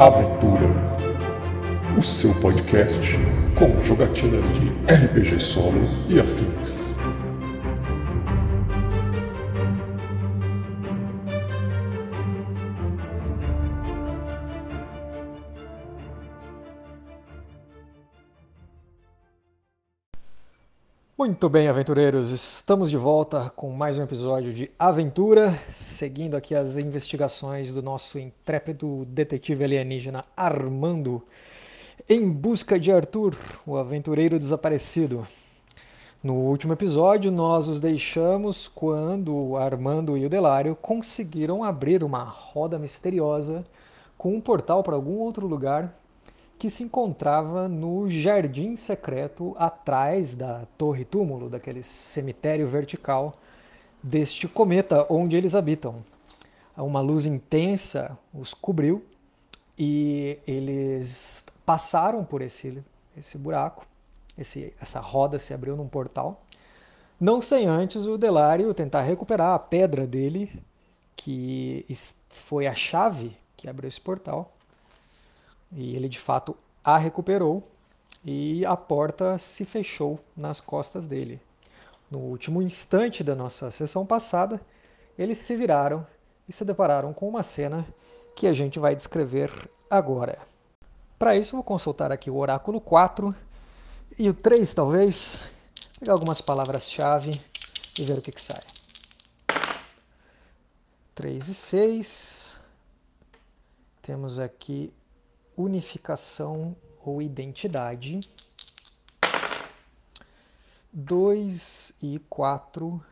Aventura, 0.00 0.66
o 1.98 2.02
seu 2.02 2.34
podcast 2.36 3.18
com 3.54 3.78
jogatinas 3.82 4.42
de 4.54 4.70
RPG 4.90 5.38
solo 5.38 5.82
e 6.08 6.18
afins. 6.18 6.79
Muito 21.20 21.50
bem, 21.50 21.68
aventureiros, 21.68 22.30
estamos 22.30 22.88
de 22.88 22.96
volta 22.96 23.52
com 23.54 23.70
mais 23.70 23.98
um 23.98 24.02
episódio 24.02 24.54
de 24.54 24.70
Aventura, 24.78 25.54
seguindo 25.68 26.34
aqui 26.34 26.54
as 26.54 26.78
investigações 26.78 27.70
do 27.70 27.82
nosso 27.82 28.18
intrépido 28.18 29.04
detetive 29.04 29.62
alienígena 29.62 30.24
Armando, 30.34 31.22
em 32.08 32.26
busca 32.26 32.80
de 32.80 32.90
Arthur, 32.90 33.36
o 33.66 33.76
aventureiro 33.76 34.38
desaparecido. 34.38 35.26
No 36.24 36.36
último 36.36 36.72
episódio, 36.72 37.30
nós 37.30 37.68
os 37.68 37.80
deixamos 37.80 38.66
quando 38.66 39.58
Armando 39.58 40.16
e 40.16 40.24
o 40.24 40.30
Delário 40.30 40.74
conseguiram 40.74 41.62
abrir 41.62 42.02
uma 42.02 42.24
roda 42.24 42.78
misteriosa 42.78 43.62
com 44.16 44.34
um 44.34 44.40
portal 44.40 44.82
para 44.82 44.94
algum 44.94 45.18
outro 45.18 45.46
lugar 45.46 45.99
que 46.60 46.68
se 46.68 46.82
encontrava 46.82 47.70
no 47.70 48.06
jardim 48.10 48.76
secreto 48.76 49.56
atrás 49.58 50.34
da 50.34 50.66
torre 50.76 51.06
túmulo, 51.06 51.48
daquele 51.48 51.82
cemitério 51.82 52.68
vertical 52.68 53.32
deste 54.02 54.46
cometa 54.46 55.06
onde 55.08 55.38
eles 55.38 55.54
habitam. 55.54 56.04
Uma 56.76 57.00
luz 57.00 57.24
intensa 57.24 58.16
os 58.30 58.52
cobriu 58.52 59.02
e 59.78 60.38
eles 60.46 61.46
passaram 61.64 62.22
por 62.26 62.42
esse, 62.42 62.84
esse 63.16 63.38
buraco, 63.38 63.86
esse, 64.36 64.74
essa 64.78 65.00
roda 65.00 65.38
se 65.38 65.54
abriu 65.54 65.74
num 65.74 65.88
portal. 65.88 66.42
Não 67.18 67.40
sem 67.40 67.66
antes 67.66 68.04
o 68.04 68.18
Delário 68.18 68.74
tentar 68.74 69.00
recuperar 69.00 69.54
a 69.54 69.58
pedra 69.58 70.06
dele, 70.06 70.62
que 71.16 71.86
foi 72.28 72.66
a 72.66 72.74
chave 72.74 73.34
que 73.56 73.66
abriu 73.66 73.88
esse 73.88 74.00
portal 74.00 74.59
e 75.72 75.94
ele 75.96 76.08
de 76.08 76.18
fato 76.18 76.56
a 76.84 76.96
recuperou 76.96 77.62
e 78.24 78.64
a 78.66 78.76
porta 78.76 79.38
se 79.38 79.64
fechou 79.64 80.18
nas 80.36 80.60
costas 80.60 81.06
dele. 81.06 81.40
No 82.10 82.18
último 82.18 82.60
instante 82.60 83.22
da 83.22 83.34
nossa 83.34 83.70
sessão 83.70 84.04
passada, 84.04 84.60
eles 85.18 85.38
se 85.38 85.54
viraram 85.54 86.06
e 86.48 86.52
se 86.52 86.64
depararam 86.64 87.12
com 87.12 87.28
uma 87.28 87.42
cena 87.42 87.86
que 88.34 88.46
a 88.46 88.52
gente 88.52 88.78
vai 88.78 88.96
descrever 88.96 89.70
agora. 89.88 90.38
Para 91.18 91.36
isso, 91.36 91.52
vou 91.52 91.62
consultar 91.62 92.10
aqui 92.10 92.30
o 92.30 92.36
oráculo 92.36 92.80
4 92.80 93.34
e 94.18 94.28
o 94.28 94.34
3, 94.34 94.72
talvez, 94.74 95.44
pegar 95.98 96.14
algumas 96.14 96.40
palavras-chave 96.40 97.40
e 97.98 98.04
ver 98.04 98.18
o 98.18 98.22
que, 98.22 98.32
que 98.32 98.40
sai. 98.40 98.62
3 101.14 101.48
e 101.48 101.54
6. 101.54 102.58
Temos 104.00 104.38
aqui 104.38 104.92
unificação 105.60 106.76
ou 107.04 107.20
identidade. 107.22 108.20
2 110.92 111.94
e 112.02 112.18
4, 112.28 113.04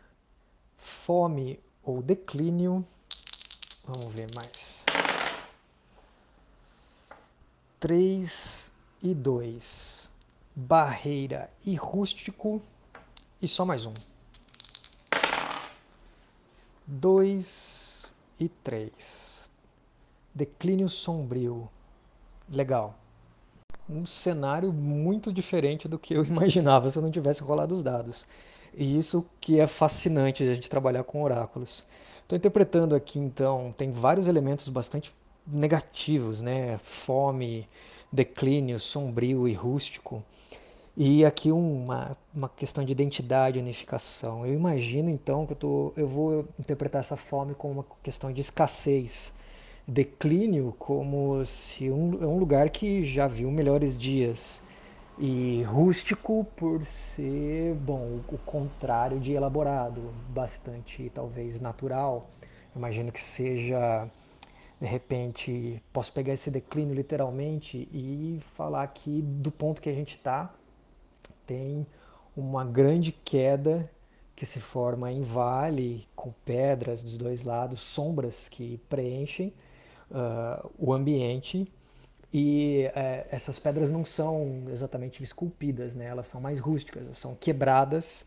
fome 0.77 1.61
ou 1.83 2.03
declínio. 2.03 2.85
Vamos 3.85 4.13
ver 4.13 4.27
mais. 4.35 4.85
3 7.79 8.73
e 9.01 9.15
2, 9.15 10.11
barreira 10.55 11.51
e 11.65 11.77
rústico. 11.77 12.61
E 13.41 13.47
só 13.47 13.65
mais 13.65 13.87
um. 13.87 13.95
2 16.85 18.13
e 18.41 18.49
3, 18.49 19.51
declínio 20.35 20.89
sombrio 20.89 21.71
legal. 22.53 22.95
Um 23.89 24.05
cenário 24.05 24.73
muito 24.73 25.33
diferente 25.33 25.89
do 25.89 25.99
que 25.99 26.15
eu 26.15 26.25
imaginava 26.27 26.91
se 26.91 26.99
eu 26.99 27.03
não 27.03 27.11
tivesse 27.11 27.43
rolado 27.43 27.75
os 27.75 27.83
dados. 27.83 28.27
E 28.75 28.99
isso 28.99 29.27
que 29.41 29.61
é 29.61 29.67
fascinante 29.67 30.43
a 30.43 30.55
gente 30.55 30.69
trabalhar 30.69 31.05
com 31.05 31.23
oráculos. 31.23 31.85
Estou 32.23 32.37
interpretando 32.37 32.95
aqui 32.95 33.19
então, 33.19 33.75
tem 33.77 33.91
vários 33.91 34.27
elementos 34.27 34.69
bastante 34.69 35.15
negativos, 35.47 36.43
né? 36.43 36.79
Fome, 36.83 37.67
declínio, 38.13 38.79
sombrio 38.79 39.49
e 39.49 39.55
rústico. 39.55 40.23
E 40.97 41.25
aqui 41.25 41.53
uma, 41.53 42.17
uma 42.35 42.49
questão 42.49 42.85
de 42.85 42.93
identidade, 42.93 43.59
unificação. 43.59 44.45
Eu 44.45 44.55
imagino 44.55 45.09
então 45.09 45.47
que 45.47 45.53
eu, 45.53 45.57
tô, 45.57 45.93
eu 45.97 46.07
vou 46.07 46.45
interpretar 46.59 47.01
essa 47.01 47.17
fome 47.17 47.55
como 47.55 47.75
uma 47.75 47.87
questão 48.03 48.33
de 48.33 48.41
escassez 48.41 49.33
declínio 49.89 50.75
como 50.79 51.43
se 51.47 51.91
um, 51.91 52.23
é 52.23 52.27
um 52.27 52.39
lugar 52.39 52.69
que 52.69 53.03
já 53.03 53.27
viu 53.27 53.51
melhores 53.51 53.97
dias. 53.97 54.63
E 55.19 55.63
rústico 55.63 56.47
por 56.55 56.85
ser 56.85 57.75
bom 57.75 58.21
o 58.29 58.39
contrário 58.39 59.19
de 59.19 59.33
elaborado 59.33 60.13
bastante 60.29 61.11
talvez 61.13 61.59
natural. 61.59 62.31
Imagino 62.77 63.11
que 63.11 63.21
seja 63.21 64.09
de 64.81 64.87
repente 64.87 65.83
posso 65.93 66.13
pegar 66.13 66.35
esse 66.35 66.53
declínio 66.53 66.95
literalmente 66.95 67.89
e 67.91 68.39
falar 68.55 68.87
que 68.89 69.23
do 69.23 69.51
ponto 69.51 69.83
que 69.83 69.89
a 69.89 69.95
gente 69.95 70.13
está 70.13 70.55
tem 71.45 71.85
uma 72.37 72.65
grande 72.65 73.11
queda 73.11 73.91
que 74.37 74.47
se 74.47 74.61
forma 74.61 75.11
em 75.11 75.23
vale 75.23 76.07
com 76.15 76.33
pedras 76.45 77.03
dos 77.03 77.19
dois 77.19 77.43
lados 77.43 77.81
sombras 77.81 78.49
que 78.49 78.79
preenchem 78.89 79.53
uh, 80.11 80.71
o 80.79 80.93
ambiente 80.93 81.71
e 82.33 82.87
uh, 82.89 83.29
essas 83.31 83.59
pedras 83.59 83.91
não 83.91 84.05
são 84.05 84.65
exatamente 84.71 85.23
esculpidas, 85.23 85.95
né? 85.95 86.07
elas 86.07 86.27
são 86.27 86.41
mais 86.41 86.59
rústicas, 86.59 87.17
são 87.17 87.35
quebradas 87.35 88.27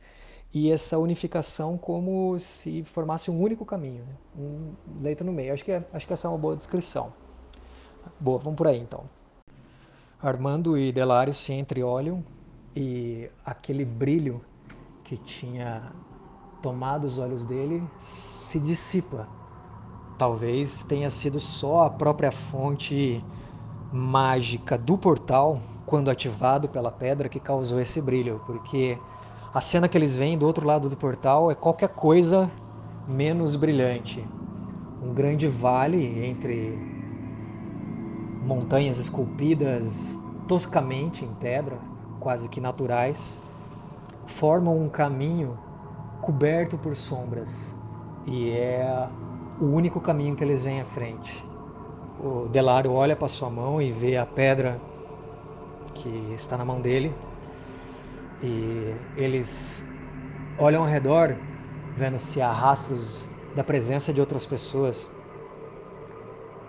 e 0.53 0.71
essa 0.71 0.97
unificação 0.97 1.77
como 1.77 2.37
se 2.39 2.83
formasse 2.83 3.31
um 3.31 3.39
único 3.39 3.65
caminho, 3.65 4.03
né? 4.03 4.15
um 4.37 4.73
leito 4.99 5.23
no 5.23 5.31
meio. 5.31 5.53
Acho 5.53 5.63
que, 5.63 5.71
é, 5.71 5.83
acho 5.93 6.07
que 6.07 6.13
essa 6.13 6.27
é 6.27 6.29
uma 6.29 6.37
boa 6.37 6.55
descrição. 6.55 7.13
Boa, 8.19 8.39
vamos 8.39 8.57
por 8.57 8.67
aí 8.67 8.79
então. 8.79 9.05
Armando 10.21 10.77
e 10.77 10.91
Delário 10.91 11.33
se 11.33 11.53
entreolham 11.53 12.23
e 12.75 13.29
aquele 13.45 13.85
brilho 13.85 14.41
que 15.03 15.17
tinha 15.17 15.91
tomado 16.61 17.05
os 17.05 17.17
olhos 17.17 17.45
dele 17.45 17.83
se 17.97 18.59
dissipa 18.59 19.27
Talvez 20.21 20.83
tenha 20.83 21.09
sido 21.09 21.39
só 21.39 21.87
a 21.87 21.89
própria 21.89 22.31
fonte 22.31 23.25
mágica 23.91 24.77
do 24.77 24.95
portal, 24.95 25.59
quando 25.83 26.11
ativado 26.11 26.69
pela 26.69 26.91
pedra, 26.91 27.27
que 27.27 27.39
causou 27.39 27.79
esse 27.79 27.99
brilho, 27.99 28.39
porque 28.45 28.99
a 29.51 29.59
cena 29.59 29.87
que 29.87 29.97
eles 29.97 30.15
veem 30.15 30.37
do 30.37 30.45
outro 30.45 30.63
lado 30.63 30.87
do 30.89 30.95
portal 30.95 31.49
é 31.49 31.55
qualquer 31.55 31.89
coisa 31.89 32.47
menos 33.07 33.55
brilhante. 33.55 34.23
Um 35.01 35.11
grande 35.11 35.47
vale 35.47 36.23
entre 36.23 36.77
montanhas 38.45 38.99
esculpidas 38.99 40.19
toscamente 40.47 41.25
em 41.25 41.33
pedra, 41.33 41.79
quase 42.19 42.47
que 42.47 42.61
naturais, 42.61 43.39
formam 44.27 44.79
um 44.79 44.87
caminho 44.87 45.57
coberto 46.21 46.77
por 46.77 46.95
sombras. 46.95 47.73
E 48.27 48.51
é 48.51 49.09
o 49.61 49.65
único 49.65 50.01
caminho 50.01 50.35
que 50.35 50.43
eles 50.43 50.63
veem 50.63 50.81
à 50.81 50.85
frente. 50.85 51.45
O 52.19 52.47
Delário 52.49 52.91
olha 52.91 53.15
para 53.15 53.27
sua 53.27 53.47
mão 53.47 53.79
e 53.79 53.91
vê 53.91 54.17
a 54.17 54.25
pedra 54.25 54.81
que 55.93 56.09
está 56.33 56.57
na 56.57 56.65
mão 56.65 56.81
dele. 56.81 57.13
E 58.41 58.95
eles 59.15 59.87
olham 60.57 60.81
ao 60.81 60.87
redor, 60.87 61.35
vendo 61.95 62.17
se 62.17 62.41
há 62.41 62.51
rastros 62.51 63.27
da 63.55 63.63
presença 63.63 64.11
de 64.11 64.19
outras 64.19 64.47
pessoas. 64.47 65.11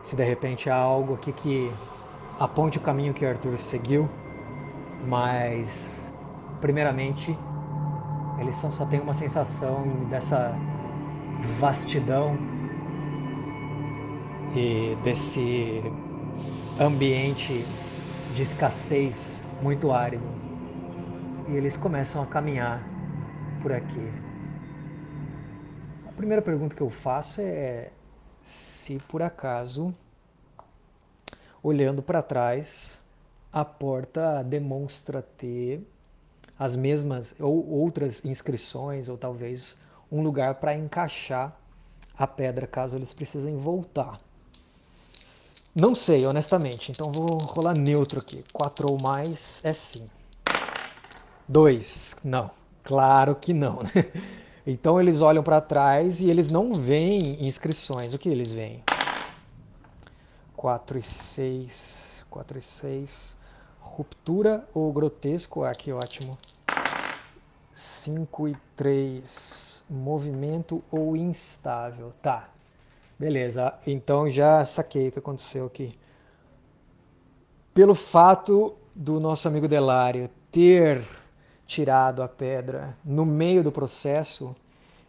Se 0.02 0.14
de 0.14 0.22
repente 0.22 0.68
há 0.68 0.76
algo 0.76 1.14
aqui 1.14 1.32
que 1.32 1.72
aponte 2.38 2.76
o 2.76 2.80
caminho 2.82 3.14
que 3.14 3.24
Arthur 3.24 3.56
seguiu, 3.56 4.06
mas 5.06 6.12
primeiramente 6.60 7.38
eles 8.38 8.56
só 8.56 8.84
têm 8.84 9.00
uma 9.00 9.14
sensação 9.14 9.82
dessa 10.10 10.54
vastidão 11.58 12.36
e 14.54 14.96
desse 15.02 15.82
ambiente 16.80 17.64
de 18.34 18.42
escassez 18.42 19.42
muito 19.62 19.92
árido. 19.92 20.24
E 21.48 21.56
eles 21.56 21.76
começam 21.76 22.22
a 22.22 22.26
caminhar 22.26 22.82
por 23.60 23.72
aqui. 23.72 24.12
A 26.06 26.12
primeira 26.12 26.42
pergunta 26.42 26.76
que 26.76 26.82
eu 26.82 26.90
faço 26.90 27.40
é 27.40 27.90
se 28.40 28.98
por 29.08 29.22
acaso 29.22 29.94
olhando 31.62 32.02
para 32.02 32.22
trás, 32.22 33.00
a 33.52 33.64
porta 33.64 34.42
demonstra 34.42 35.22
ter 35.22 35.86
as 36.58 36.74
mesmas 36.74 37.34
ou 37.38 37.68
outras 37.68 38.24
inscrições, 38.24 39.08
ou 39.08 39.16
talvez 39.16 39.78
um 40.10 40.22
lugar 40.22 40.56
para 40.56 40.76
encaixar 40.76 41.56
a 42.16 42.26
pedra 42.26 42.66
caso 42.66 42.96
eles 42.96 43.12
precisem 43.12 43.56
voltar. 43.56 44.20
Não 45.74 45.94
sei, 45.94 46.26
honestamente, 46.26 46.92
então 46.92 47.10
vou 47.10 47.26
rolar 47.38 47.74
neutro 47.74 48.20
aqui. 48.20 48.44
4 48.52 48.86
ou 48.90 49.00
mais 49.00 49.64
é 49.64 49.72
sim. 49.72 50.08
2, 51.48 52.16
não. 52.22 52.50
Claro 52.84 53.34
que 53.34 53.52
não. 53.52 53.80
Então 54.64 55.00
eles 55.00 55.20
olham 55.20 55.42
para 55.42 55.60
trás 55.60 56.20
e 56.20 56.30
eles 56.30 56.52
não 56.52 56.72
veem 56.72 57.44
inscrições. 57.44 58.14
O 58.14 58.18
que 58.18 58.28
eles 58.28 58.52
veem? 58.52 58.80
4 60.54 60.98
e 60.98 61.02
6. 61.02 62.26
4 62.30 62.58
e 62.58 62.62
6. 62.62 63.36
Ruptura 63.80 64.64
ou 64.72 64.92
grotesco? 64.92 65.64
Ah, 65.64 65.72
que 65.72 65.92
ótimo. 65.92 66.38
5 67.74 68.48
e 68.50 68.56
3. 68.76 69.82
Movimento 69.90 70.80
ou 70.92 71.16
instável. 71.16 72.12
Tá. 72.22 72.48
Beleza. 73.22 73.74
Então 73.86 74.28
já 74.28 74.64
saquei 74.64 75.06
o 75.06 75.12
que 75.12 75.20
aconteceu 75.20 75.66
aqui. 75.66 75.96
Pelo 77.72 77.94
fato 77.94 78.74
do 78.92 79.20
nosso 79.20 79.46
amigo 79.46 79.68
Delário 79.68 80.28
ter 80.50 81.00
tirado 81.64 82.20
a 82.20 82.26
pedra 82.26 82.96
no 83.04 83.24
meio 83.24 83.62
do 83.62 83.70
processo, 83.70 84.56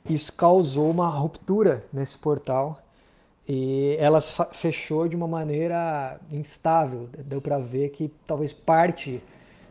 isso 0.07 0.31
causou 0.31 0.91
uma 0.91 1.09
ruptura 1.09 1.85
nesse 1.91 2.15
portal 2.15 2.79
e 3.49 3.97
ela 3.99 4.21
fechou 4.21 5.07
de 5.07 5.15
uma 5.15 5.27
maneira 5.27 6.21
instável. 6.31 7.09
Deu 7.17 7.41
para 7.41 7.57
ver 7.57 7.89
que 7.89 8.13
talvez 8.27 8.53
parte 8.53 9.23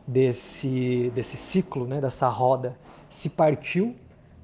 desse, 0.04 1.12
desse 1.14 1.36
ciclo, 1.36 1.86
né, 1.86 2.00
dessa 2.00 2.28
roda, 2.28 2.76
se 3.08 3.30
partiu, 3.30 3.94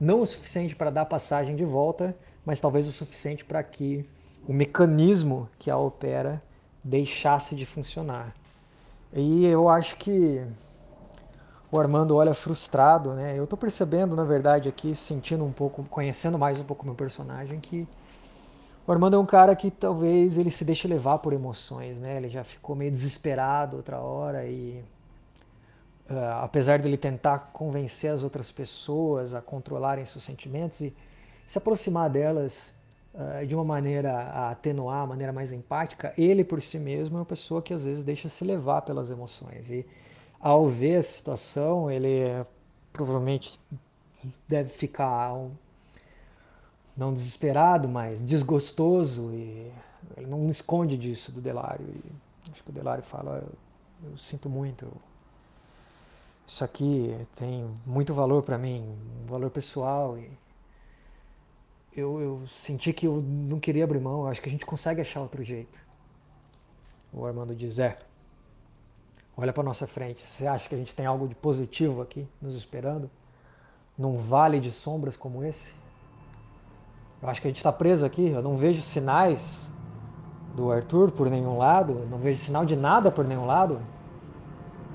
não 0.01 0.21
o 0.21 0.27
suficiente 0.27 0.77
para 0.77 0.89
dar 0.89 1.05
passagem 1.07 1.57
de 1.57 1.65
volta, 1.65 2.15
mas 2.49 2.61
talvez 2.61 2.89
o 2.89 2.93
suficiente 2.93 3.45
para 3.45 3.63
que 3.63 4.09
o 4.49 4.55
mecanismo 4.55 5.51
que 5.59 5.71
a 5.71 5.77
opera 5.77 6.43
deixasse 6.83 7.55
de 7.55 7.67
funcionar. 7.67 8.35
E 9.13 9.45
eu 9.45 9.69
acho 9.69 9.97
que 9.97 10.43
o 11.71 11.79
Armando 11.79 12.17
olha 12.17 12.33
frustrado, 12.33 13.13
né? 13.13 13.39
Eu 13.39 13.45
estou 13.45 13.59
percebendo, 13.59 14.17
na 14.17 14.25
verdade, 14.25 14.67
aqui, 14.67 14.95
sentindo 14.95 15.45
um 15.45 15.53
pouco, 15.53 15.85
conhecendo 15.91 16.39
mais 16.39 16.59
um 16.59 16.65
pouco 16.65 16.87
meu 16.87 16.95
personagem, 16.95 17.61
que 17.61 17.87
o 18.87 18.93
Armando 18.93 19.17
é 19.17 19.19
um 19.19 19.27
cara 19.27 19.55
que 19.55 19.71
talvez 19.71 20.39
ele 20.39 20.51
se 20.51 20.65
deixe 20.65 20.89
levar 20.89 21.19
por 21.19 21.35
emoções, 21.35 22.01
né? 22.01 22.17
Ele 22.17 22.31
já 22.31 22.45
ficou 22.45 22.75
meio 22.75 22.91
desesperado 22.91 23.77
outra 23.77 23.99
hora 23.99 24.47
e 24.47 24.83
uh, 26.09 26.41
apesar 26.45 26.79
dele 26.79 26.97
tentar 26.97 27.51
convencer 27.53 28.11
as 28.11 28.23
outras 28.23 28.51
pessoas 28.51 29.35
a 29.35 29.43
controlarem 29.43 30.07
seus 30.07 30.25
sentimentos 30.25 30.81
e 30.81 30.97
se 31.49 31.57
aproximar 31.57 32.11
delas 32.11 32.75
uh, 33.15 33.47
de 33.47 33.55
uma 33.55 33.65
maneira 33.65 34.13
a 34.13 34.51
atenuar, 34.51 35.07
maneira 35.07 35.33
mais 35.33 35.51
empática, 35.51 36.13
ele 36.19 36.45
por 36.45 36.61
si 36.61 36.79
mesmo 36.79 37.17
é 37.17 37.21
uma 37.21 37.27
pessoa 37.27 37.63
que 37.63 37.73
às 37.73 37.87
vezes 37.87 38.05
deixa 38.05 38.29
se 38.29 38.45
levar 38.45 38.83
pelas 38.83 39.11
emoções 39.11 39.71
e 39.71 39.87
ao 40.39 40.69
ver 40.69 40.97
a 40.97 41.03
situação, 41.03 41.91
ele 41.91 42.45
provavelmente 42.93 43.59
deve 44.47 44.69
ficar 44.69 45.33
um, 45.33 45.51
não 46.95 47.15
desesperado, 47.15 47.89
mas 47.89 48.21
desgostoso 48.21 49.31
e 49.33 49.73
ele 50.19 50.27
não 50.27 50.51
esconde 50.51 50.99
disso 50.99 51.33
do 51.33 51.41
Delário. 51.41 51.87
E 51.89 52.51
acho 52.53 52.63
que 52.63 52.71
o 52.71 52.73
Delário 52.73 53.03
fala: 53.03 53.43
eu, 53.43 54.11
eu 54.11 54.19
sinto 54.19 54.51
muito. 54.51 54.87
Isso 56.47 56.63
aqui 56.63 57.15
tem 57.37 57.69
muito 57.87 58.13
valor 58.13 58.43
para 58.43 58.59
mim, 58.59 58.85
valor 59.27 59.51
pessoal 59.51 60.19
e 60.19 60.31
eu, 61.99 62.21
eu 62.21 62.43
senti 62.47 62.93
que 62.93 63.07
eu 63.07 63.23
não 63.23 63.59
queria 63.59 63.85
abrir 63.85 64.01
mão. 64.01 64.27
Acho 64.27 64.41
que 64.41 64.49
a 64.49 64.53
gente 64.53 64.65
consegue 64.65 65.01
achar 65.01 65.21
outro 65.21 65.43
jeito. 65.43 65.79
O 67.13 67.25
Armando 67.25 67.55
diz: 67.55 67.79
é, 67.79 67.97
olha 69.37 69.53
para 69.53 69.63
nossa 69.63 69.87
frente. 69.87 70.23
Você 70.23 70.47
acha 70.47 70.69
que 70.69 70.75
a 70.75 70.79
gente 70.79 70.95
tem 70.95 71.07
algo 71.07 71.27
de 71.27 71.35
positivo 71.35 72.03
aqui 72.03 72.27
nos 72.41 72.55
esperando? 72.55 73.11
Num 73.97 74.17
vale 74.17 74.61
de 74.61 74.71
sombras 74.71 75.17
como 75.17 75.45
esse? 75.45 75.73
Eu 77.21 77.29
acho 77.29 77.41
que 77.41 77.49
a 77.49 77.51
gente 77.51 77.57
está 77.57 77.73
preso 77.73 78.07
aqui. 78.07 78.29
Eu 78.29 78.43
não 78.43 78.57
vejo 78.57 78.81
sinais 78.81 79.71
do 80.55 80.71
Arthur 80.71 81.11
por 81.11 81.29
nenhum 81.29 81.59
lado. 81.59 82.07
Não 82.11 82.19
vejo 82.19 82.39
sinal 82.39 82.65
de 82.65 82.77
nada 82.77 83.11
por 83.11 83.25
nenhum 83.25 83.45
lado. 83.45 83.81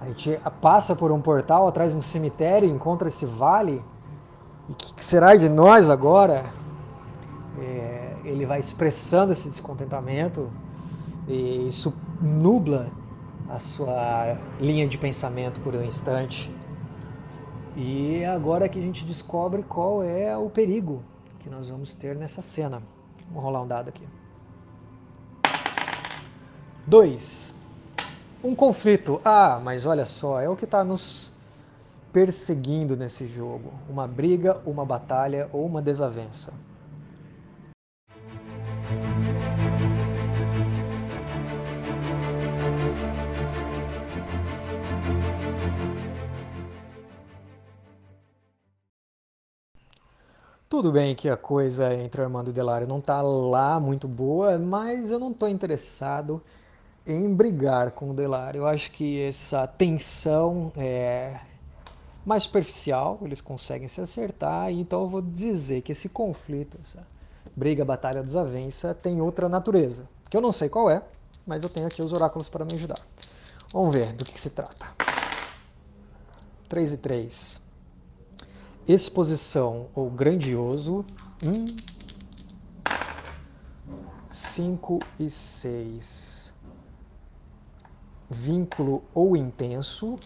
A 0.02 0.08
gente 0.08 0.40
passa 0.62 0.96
por 0.96 1.12
um 1.12 1.22
portal 1.22 1.68
atrás 1.68 1.92
de 1.92 1.98
um 1.98 2.02
cemitério, 2.02 2.70
encontra 2.70 3.08
esse 3.08 3.26
vale. 3.26 3.84
E 4.70 4.72
o 4.72 4.76
que 4.76 5.04
será 5.04 5.36
de 5.36 5.50
nós 5.50 5.90
agora? 5.90 6.46
É, 7.64 8.16
ele 8.26 8.46
vai 8.46 8.60
expressando 8.60 9.32
esse 9.32 9.50
descontentamento 9.50 10.52
e 11.28 11.68
isso 11.68 11.94
nubla 12.22 12.92
a 13.50 13.60
sua 13.60 14.38
linha 14.60 14.88
de 14.88 14.98
pensamento 14.98 15.62
por 15.62 15.76
um 15.76 15.84
instante. 15.84 16.52
E 17.76 18.24
agora 18.26 18.70
que 18.70 18.78
a 18.78 18.82
gente 18.82 19.06
descobre 19.06 19.64
qual 19.64 20.04
é 20.04 20.38
o 20.38 20.50
perigo 20.50 21.02
que 21.40 21.50
nós 21.50 21.70
vamos 21.70 21.94
ter 21.94 22.16
nessa 22.16 22.42
cena. 22.42 22.82
Vamos 23.28 23.44
rolar 23.44 23.62
um 23.62 23.68
dado 23.68 23.90
aqui. 23.90 24.04
2. 26.86 27.56
Um 28.44 28.54
conflito. 28.54 29.22
Ah, 29.24 29.60
mas 29.64 29.86
olha 29.86 30.06
só, 30.06 30.40
é 30.40 30.50
o 30.50 30.56
que 30.56 30.66
está 30.66 30.84
nos 30.84 31.32
perseguindo 32.12 32.96
nesse 32.96 33.28
jogo. 33.28 33.74
Uma 33.90 34.08
briga, 34.08 34.62
uma 34.66 34.86
batalha 34.86 35.50
ou 35.52 35.66
uma 35.66 35.82
desavença. 35.82 36.54
Tudo 50.74 50.92
bem 50.92 51.14
que 51.14 51.30
a 51.30 51.38
coisa 51.38 51.94
entre 51.94 52.20
Armando 52.24 52.50
e 52.50 52.52
Delário 52.52 52.88
não 52.88 52.98
está 52.98 53.22
lá 53.22 53.80
muito 53.80 54.08
boa, 54.08 54.58
mas 54.58 55.12
eu 55.12 55.20
não 55.20 55.30
estou 55.30 55.48
interessado 55.48 56.42
em 57.06 57.32
brigar 57.32 57.92
com 57.92 58.10
o 58.10 58.14
Delário. 58.16 58.62
Eu 58.62 58.68
acho 58.68 58.90
que 58.90 59.22
essa 59.22 59.68
tensão 59.68 60.72
é 60.76 61.40
mais 62.26 62.42
superficial, 62.42 63.20
eles 63.22 63.40
conseguem 63.40 63.88
se 63.88 64.02
acertar, 64.02 64.72
então 64.72 65.02
eu 65.02 65.08
vou 65.08 65.22
dizer 65.22 65.84
que 65.84 65.92
esse 65.92 66.10
conflito, 66.10 66.76
essa 66.82 67.06
briga, 67.56 67.86
batalha, 67.86 68.24
desavença, 68.24 68.96
tem 68.96 69.22
outra 69.22 69.48
natureza, 69.48 70.10
que 70.28 70.36
eu 70.36 70.42
não 70.42 70.52
sei 70.52 70.70
qual 70.70 70.90
é, 70.90 71.04
mas 71.46 71.62
eu 71.62 71.70
tenho 71.70 71.86
aqui 71.86 72.02
os 72.02 72.12
oráculos 72.12 72.50
para 72.50 72.66
me 72.66 72.74
ajudar. 72.74 72.98
Vamos 73.72 73.94
ver 73.94 74.12
do 74.14 74.26
que, 74.26 74.32
que 74.32 74.42
se 74.42 74.50
trata. 74.50 74.88
3 76.68 76.94
e 76.94 76.98
3 76.98 77.63
exposição 78.88 79.88
ou 79.94 80.10
grandioso. 80.10 81.06
Hum. 81.44 81.66
5 84.30 85.00
e 85.20 85.30
6. 85.30 86.54
Vínculo 88.30 89.04
ou 89.14 89.38
intenso. 89.38 90.18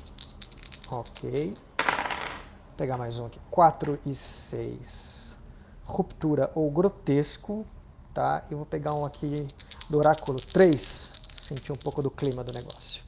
Ok. 0.90 1.56
Vou 1.78 2.76
pegar 2.78 2.98
mais 2.98 3.18
um 3.18 3.26
aqui. 3.26 3.40
4 3.52 4.00
e 4.06 4.16
6. 4.16 5.38
Ruptura 5.84 6.52
ou 6.56 6.72
grotesco. 6.72 7.66
Tá? 8.14 8.44
Eu 8.50 8.58
vou 8.58 8.66
pegar 8.66 8.94
um 8.94 9.06
aqui 9.06 9.46
do 9.90 9.98
oráculo 9.98 10.40
3. 10.40 11.14
Sentir 11.32 11.72
um 11.72 11.76
pouco 11.76 12.02
do 12.02 12.10
clima 12.10 12.44
do 12.44 12.54
negócio. 12.54 13.04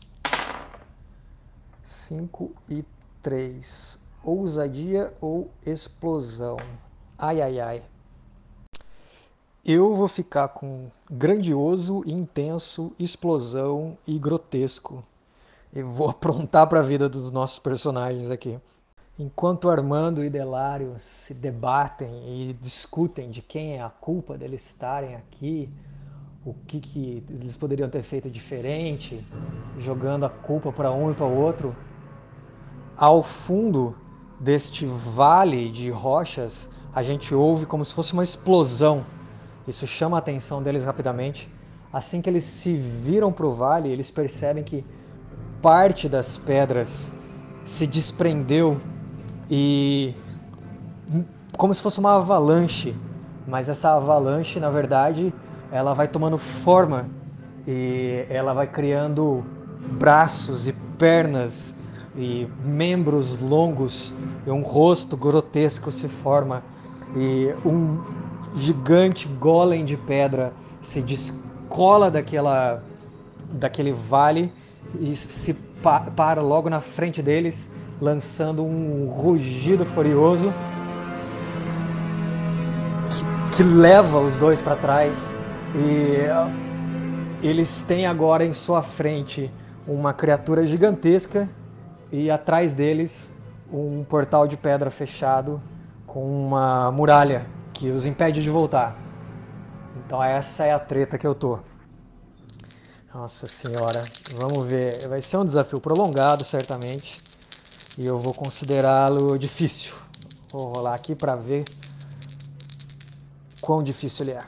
5 1.82 2.52
e 2.70 2.86
3 3.22 4.09
ousadia 4.24 5.14
ou 5.22 5.50
explosão. 5.66 6.58
Ai, 7.18 7.42
ai, 7.42 7.60
ai. 7.60 7.84
Eu 9.66 9.94
vou 9.94 10.08
ficar 10.08 10.48
com 10.50 10.88
grandioso, 11.12 12.02
intenso, 12.06 12.94
explosão 12.98 13.98
e 14.08 14.18
grotesco. 14.18 15.04
E 15.74 15.84
vou 15.84 16.10
aprontar 16.10 16.68
para 16.68 16.80
a 16.80 16.84
vida 16.84 17.08
dos 17.10 17.32
nossos 17.32 17.60
personagens 17.60 18.32
aqui. 18.32 18.60
Enquanto 19.18 19.70
Armando 19.70 20.24
e 20.24 20.30
Delário 20.30 20.96
se 20.98 21.34
debatem 21.34 22.10
e 22.26 22.54
discutem 22.54 23.30
de 23.30 23.42
quem 23.42 23.74
é 23.74 23.82
a 23.82 23.90
culpa 23.90 24.38
deles 24.38 24.66
estarem 24.66 25.14
aqui, 25.14 25.70
o 26.46 26.54
que, 26.66 26.80
que 26.80 27.24
eles 27.30 27.58
poderiam 27.58 27.90
ter 27.90 28.02
feito 28.02 28.30
diferente, 28.30 29.22
jogando 29.78 30.26
a 30.26 30.30
culpa 30.30 30.72
para 30.72 30.90
um 30.92 31.12
e 31.12 31.14
para 31.14 31.26
o 31.26 31.38
outro, 31.38 31.76
ao 32.96 33.22
fundo 33.22 33.94
deste 34.40 34.86
vale 34.86 35.70
de 35.70 35.90
rochas, 35.90 36.70
a 36.94 37.04
gente 37.04 37.36
ouve 37.36 37.66
como 37.66 37.84
se 37.84 37.94
fosse 37.94 38.14
uma 38.14 38.24
explosão. 38.24 39.06
Isso 39.68 39.86
chama 39.86 40.18
a 40.18 40.20
atenção 40.20 40.64
deles 40.64 40.86
rapidamente. 40.86 41.52
Assim 41.92 42.22
que 42.22 42.30
eles 42.30 42.44
se 42.44 42.74
viram 42.76 43.32
para 43.32 43.46
o 43.46 43.54
vale, 43.54 43.90
eles 43.90 44.10
percebem 44.10 44.64
que 44.64 44.86
parte 45.62 46.08
das 46.08 46.38
pedras 46.38 47.12
se 47.64 47.86
desprendeu 47.86 48.80
e 49.50 50.16
como 51.58 51.74
se 51.74 51.82
fosse 51.82 52.00
uma 52.00 52.16
avalanche, 52.16 52.96
mas 53.46 53.68
essa 53.68 53.96
avalanche, 53.96 54.60
na 54.60 54.70
verdade, 54.70 55.34
ela 55.72 55.94
vai 55.94 56.08
tomando 56.08 56.38
forma 56.38 57.10
e 57.68 58.26
ela 58.30 58.54
vai 58.54 58.68
criando 58.68 59.44
braços 59.92 60.68
e 60.68 60.74
pernas 60.98 61.76
e 62.16 62.48
membros 62.64 63.38
longos 63.38 64.14
e 64.46 64.50
um 64.50 64.62
rosto 64.62 65.16
grotesco 65.16 65.92
se 65.92 66.08
forma 66.08 66.64
e 67.16 67.54
um 67.66 68.02
gigante 68.56 69.28
golem 69.28 69.86
de 69.86 69.96
pedra 69.96 70.54
se 70.82 71.02
descola 71.02 72.10
daquela 72.10 72.84
daquele 73.52 73.92
vale 73.92 74.52
e 75.00 75.16
se 75.16 75.54
pa 75.82 76.02
para 76.02 76.42
logo 76.42 76.70
na 76.70 76.82
frente 76.82 77.22
deles, 77.22 77.74
lançando 78.02 78.64
um 78.64 79.08
rugido 79.10 79.86
furioso 79.86 80.54
que, 83.52 83.58
que 83.58 83.64
leva 83.64 84.20
os 84.20 84.38
dois 84.38 84.62
para 84.62 84.76
trás. 84.76 85.34
E 85.76 87.46
eles 87.46 87.82
têm 87.82 88.06
agora 88.06 88.46
em 88.46 88.54
sua 88.54 88.82
frente 88.82 89.52
uma 89.88 90.14
criatura 90.14 90.66
gigantesca 90.66 91.50
e 92.12 92.30
atrás 92.30 92.74
deles 92.74 93.34
um 93.72 94.04
portal 94.04 94.48
de 94.48 94.58
pedra 94.58 94.90
fechado 94.90 95.62
com 96.06 96.24
uma 96.48 96.92
muralha 96.92 97.46
que 97.74 97.90
os 97.90 98.06
impede 98.06 98.42
de 98.42 98.50
voltar. 98.50 98.96
Então 100.06 100.24
essa 100.24 100.66
é 100.66 100.74
a 100.74 100.80
treta 100.80 101.18
que 101.18 101.28
eu 101.28 101.36
tô. 101.36 101.60
Nossa 103.14 103.48
senhora, 103.48 104.02
vamos 104.40 104.68
ver. 104.68 105.08
Vai 105.08 105.22
ser 105.22 105.38
um 105.38 105.46
desafio 105.46 105.80
prolongado, 105.80 106.44
certamente. 106.44 107.18
E 107.98 108.06
eu 108.06 108.18
vou 108.18 108.34
considerá-lo 108.34 109.38
difícil. 109.38 109.96
Vou 110.52 110.70
rolar 110.70 110.94
aqui 110.94 111.16
para 111.16 111.36
ver 111.36 111.66
quão 113.62 113.84
difícil 113.84 114.26
ele 114.26 114.32
é. 114.32 114.44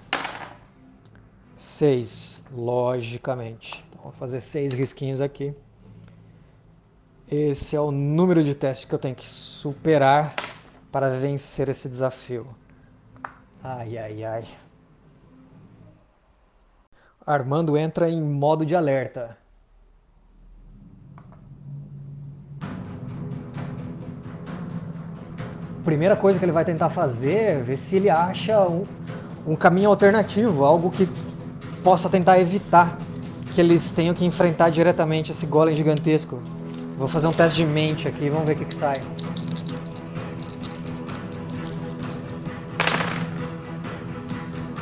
Seis, 1.55 2.43
logicamente. 2.51 3.83
Então, 3.89 4.03
vou 4.03 4.11
fazer 4.11 4.39
seis 4.39 4.73
risquinhos 4.73 5.21
aqui. 5.21 5.53
Esse 7.31 7.77
é 7.77 7.79
o 7.79 7.91
número 7.91 8.43
de 8.43 8.53
testes 8.53 8.83
que 8.83 8.93
eu 8.93 8.99
tenho 8.99 9.15
que 9.15 9.25
superar 9.25 10.35
para 10.91 11.09
vencer 11.09 11.69
esse 11.69 11.87
desafio. 11.87 12.45
Ai, 13.63 13.97
ai, 13.97 14.21
ai. 14.25 14.43
Armando 17.25 17.77
entra 17.77 18.09
em 18.09 18.21
modo 18.21 18.65
de 18.65 18.75
alerta. 18.75 19.37
Primeira 25.85 26.17
coisa 26.17 26.37
que 26.37 26.43
ele 26.43 26.51
vai 26.51 26.65
tentar 26.65 26.89
fazer 26.89 27.35
é 27.35 27.59
ver 27.61 27.77
se 27.77 27.95
ele 27.95 28.09
acha 28.09 28.59
um, 28.67 28.83
um 29.47 29.55
caminho 29.55 29.89
alternativo, 29.89 30.65
algo 30.65 30.89
que 30.89 31.07
possa 31.81 32.09
tentar 32.09 32.39
evitar 32.39 32.97
que 33.55 33.61
eles 33.61 33.89
tenham 33.91 34.13
que 34.13 34.25
enfrentar 34.25 34.69
diretamente 34.69 35.31
esse 35.31 35.45
golem 35.45 35.77
gigantesco. 35.77 36.41
Vou 37.01 37.07
fazer 37.07 37.27
um 37.27 37.33
teste 37.33 37.57
de 37.57 37.65
mente 37.65 38.07
aqui, 38.07 38.29
vamos 38.29 38.45
ver 38.45 38.53
o 38.53 38.57
que, 38.57 38.65
que 38.65 38.75
sai. 38.75 38.93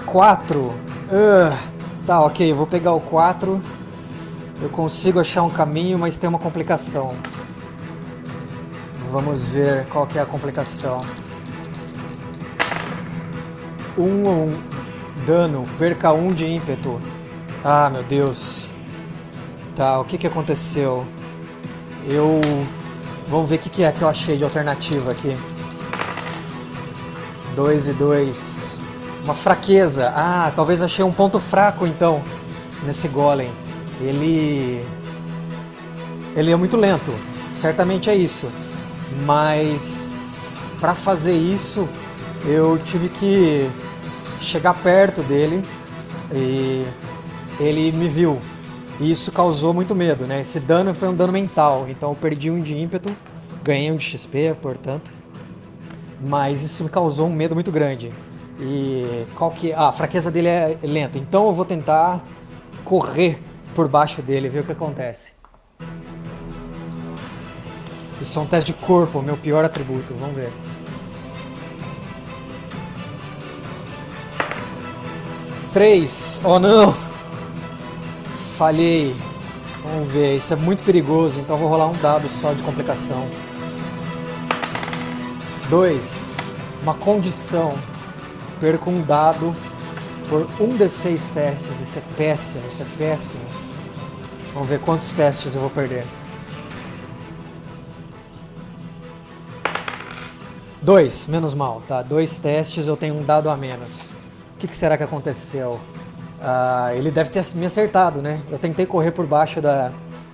Quatro. 0.05 0.73
Uh. 1.09 1.57
Tá, 2.05 2.19
ok, 2.19 2.51
vou 2.51 2.67
pegar 2.67 2.91
o 2.91 2.99
4. 2.99 3.61
Eu 4.61 4.67
consigo 4.67 5.21
achar 5.21 5.43
um 5.43 5.49
caminho, 5.49 5.97
mas 5.97 6.17
tem 6.17 6.27
uma 6.27 6.39
complicação. 6.39 7.15
Vamos 9.09 9.47
ver 9.47 9.85
qual 9.85 10.05
que 10.05 10.19
é 10.19 10.21
a 10.21 10.25
complicação. 10.25 10.99
Um, 13.97 14.27
um 14.27 14.63
dano, 15.25 15.63
perca 15.77 16.11
um 16.11 16.33
de 16.33 16.45
ímpeto. 16.45 16.99
Ah, 17.63 17.89
meu 17.89 18.03
Deus. 18.03 18.67
Tá, 19.73 19.97
o 20.01 20.03
que 20.03 20.17
que 20.17 20.27
aconteceu? 20.27 21.07
Eu... 22.07 22.41
Vamos 23.27 23.49
ver 23.49 23.57
o 23.57 23.59
que, 23.59 23.69
que 23.69 23.83
é 23.83 23.91
que 23.91 24.01
eu 24.01 24.09
achei 24.09 24.37
de 24.37 24.43
alternativa 24.43 25.11
aqui. 25.11 25.35
2 27.55 27.89
e 27.89 27.93
2. 27.93 28.77
Uma 29.23 29.35
fraqueza. 29.35 30.11
Ah, 30.15 30.51
talvez 30.55 30.81
achei 30.81 31.03
um 31.03 31.11
ponto 31.11 31.39
fraco 31.39 31.85
então 31.85 32.23
nesse 32.83 33.07
golem. 33.07 33.51
Ele 34.01 34.83
ele 36.35 36.51
é 36.51 36.55
muito 36.55 36.77
lento. 36.77 37.13
Certamente 37.51 38.09
é 38.09 38.15
isso. 38.15 38.49
Mas 39.25 40.09
para 40.79 40.95
fazer 40.95 41.35
isso, 41.35 41.89
eu 42.45 42.77
tive 42.77 43.09
que 43.09 43.69
chegar 44.39 44.73
perto 44.73 45.21
dele 45.23 45.61
e 46.31 46.85
ele 47.59 47.91
me 47.91 48.07
viu. 48.07 48.39
E 48.99 49.09
isso 49.09 49.31
causou 49.31 49.73
muito 49.73 49.95
medo, 49.95 50.25
né? 50.25 50.41
Esse 50.41 50.59
dano 50.59 50.93
foi 50.93 51.07
um 51.07 51.15
dano 51.15 51.31
mental, 51.31 51.87
então 51.87 52.09
eu 52.09 52.15
perdi 52.15 52.51
um 52.51 52.59
de 52.59 52.77
ímpeto, 52.77 53.15
ganhei 53.63 53.91
um 53.91 53.95
de 53.95 54.03
XP, 54.03 54.55
portanto. 54.61 55.11
Mas 56.21 56.63
isso 56.63 56.83
me 56.83 56.89
causou 56.89 57.27
um 57.27 57.33
medo 57.33 57.55
muito 57.55 57.71
grande. 57.71 58.11
E 58.59 59.25
qual 59.35 59.51
que 59.51 59.71
ah, 59.71 59.87
a 59.87 59.93
fraqueza 59.93 60.29
dele 60.29 60.49
é 60.49 60.77
lento. 60.83 61.17
Então 61.17 61.47
eu 61.47 61.53
vou 61.53 61.63
tentar 61.63 62.21
correr 62.83 63.41
por 63.73 63.87
baixo 63.87 64.21
dele, 64.21 64.49
ver 64.49 64.59
o 64.59 64.63
que 64.63 64.73
acontece. 64.73 65.31
Isso 68.21 68.37
é 68.37 68.41
um 68.41 68.45
teste 68.45 68.73
de 68.73 68.85
corpo, 68.85 69.21
meu 69.21 69.37
pior 69.37 69.63
atributo. 69.63 70.13
Vamos 70.13 70.35
ver. 70.35 70.51
Três. 75.71 76.41
Oh 76.43 76.59
não! 76.59 77.08
Falhei. 78.59 79.15
Vamos 79.81 80.11
ver. 80.11 80.35
Isso 80.35 80.51
é 80.51 80.55
muito 80.57 80.83
perigoso, 80.83 81.39
então 81.39 81.55
vou 81.55 81.69
rolar 81.69 81.87
um 81.87 81.93
dado 81.93 82.27
só 82.27 82.51
de 82.51 82.61
complicação. 82.61 83.25
Dois. 85.69 86.35
Uma 86.83 86.93
condição 86.93 87.73
perco 88.59 88.89
um 88.89 89.01
dado 89.01 89.55
por 90.27 90.41
um 90.59 90.77
D6 90.77 91.33
testes. 91.33 91.79
Isso 91.79 91.99
é 91.99 92.03
péssimo, 92.17 92.67
isso 92.67 92.81
é 92.81 92.85
péssimo. 92.97 93.41
Vamos 94.53 94.67
ver 94.67 94.81
quantos 94.81 95.13
testes 95.13 95.55
eu 95.55 95.61
vou 95.61 95.69
perder. 95.69 96.03
Dois, 100.81 101.27
menos 101.27 101.53
mal, 101.53 101.81
tá? 101.87 102.01
Dois 102.01 102.37
testes, 102.37 102.87
eu 102.87 102.97
tenho 102.97 103.15
um 103.15 103.23
dado 103.23 103.49
a 103.49 103.55
menos. 103.55 104.07
O 104.55 104.59
que, 104.59 104.67
que 104.67 104.75
será 104.75 104.97
que 104.97 105.03
aconteceu? 105.03 105.79
Ah, 106.41 106.91
ele 106.93 107.11
deve 107.11 107.29
ter 107.29 107.43
me 107.55 107.65
acertado, 107.65 108.21
né? 108.21 108.41
Eu 108.49 108.57
tentei 108.57 108.85
correr 108.85 109.11
por 109.11 109.25
baixo 109.25 109.61
da, 109.61 109.91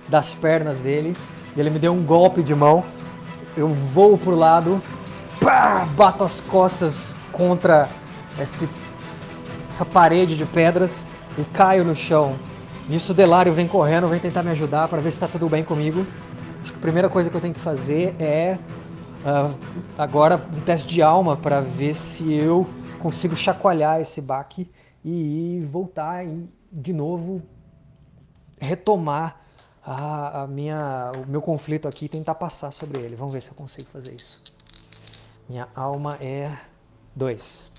das 0.08 0.34
pernas 0.34 0.78
dele 0.80 1.16
ele 1.60 1.70
me 1.70 1.78
deu 1.78 1.92
um 1.92 2.04
golpe 2.04 2.42
de 2.42 2.54
mão. 2.54 2.84
Eu 3.56 3.68
voo 3.68 4.18
pro 4.18 4.36
lado, 4.36 4.82
pá, 5.40 5.86
bato 5.96 6.22
as 6.22 6.40
costas 6.40 7.16
contra 7.32 7.88
esse, 8.38 8.68
essa 9.68 9.84
parede 9.84 10.36
de 10.36 10.44
pedras 10.44 11.06
e 11.38 11.44
caio 11.44 11.84
no 11.84 11.96
chão. 11.96 12.34
Nisso 12.88 13.12
o 13.12 13.14
Delário 13.14 13.52
vem 13.52 13.66
correndo, 13.66 14.06
vem 14.06 14.20
tentar 14.20 14.42
me 14.42 14.50
ajudar 14.50 14.88
para 14.88 14.98
ver 14.98 15.10
se 15.10 15.16
está 15.16 15.26
tudo 15.26 15.48
bem 15.48 15.64
comigo. 15.64 16.06
Acho 16.60 16.72
que 16.72 16.78
a 16.78 16.82
primeira 16.82 17.08
coisa 17.08 17.30
que 17.30 17.36
eu 17.36 17.40
tenho 17.40 17.54
que 17.54 17.60
fazer 17.60 18.14
é 18.18 18.58
uh, 19.24 19.54
agora 19.96 20.40
um 20.54 20.60
teste 20.60 20.92
de 20.92 21.02
alma 21.02 21.36
para 21.36 21.60
ver 21.60 21.94
se 21.94 22.34
eu 22.34 22.66
consigo 22.98 23.34
chacoalhar 23.34 24.00
esse 24.00 24.20
baque 24.20 24.68
e 25.08 25.60
voltar 25.70 26.26
de 26.72 26.92
novo 26.92 27.40
retomar 28.58 29.40
a, 29.80 30.42
a, 30.42 30.46
minha, 30.48 31.12
o 31.14 31.30
meu 31.30 31.40
conflito 31.40 31.86
aqui 31.86 32.06
e 32.06 32.08
tentar 32.08 32.34
passar 32.34 32.72
sobre 32.72 33.00
ele. 33.00 33.14
Vamos 33.14 33.32
ver 33.32 33.40
se 33.40 33.50
eu 33.50 33.54
consigo 33.54 33.88
fazer 33.88 34.16
isso. 34.16 34.42
Minha 35.48 35.68
alma 35.76 36.16
é 36.20 36.58
2. 37.14 37.70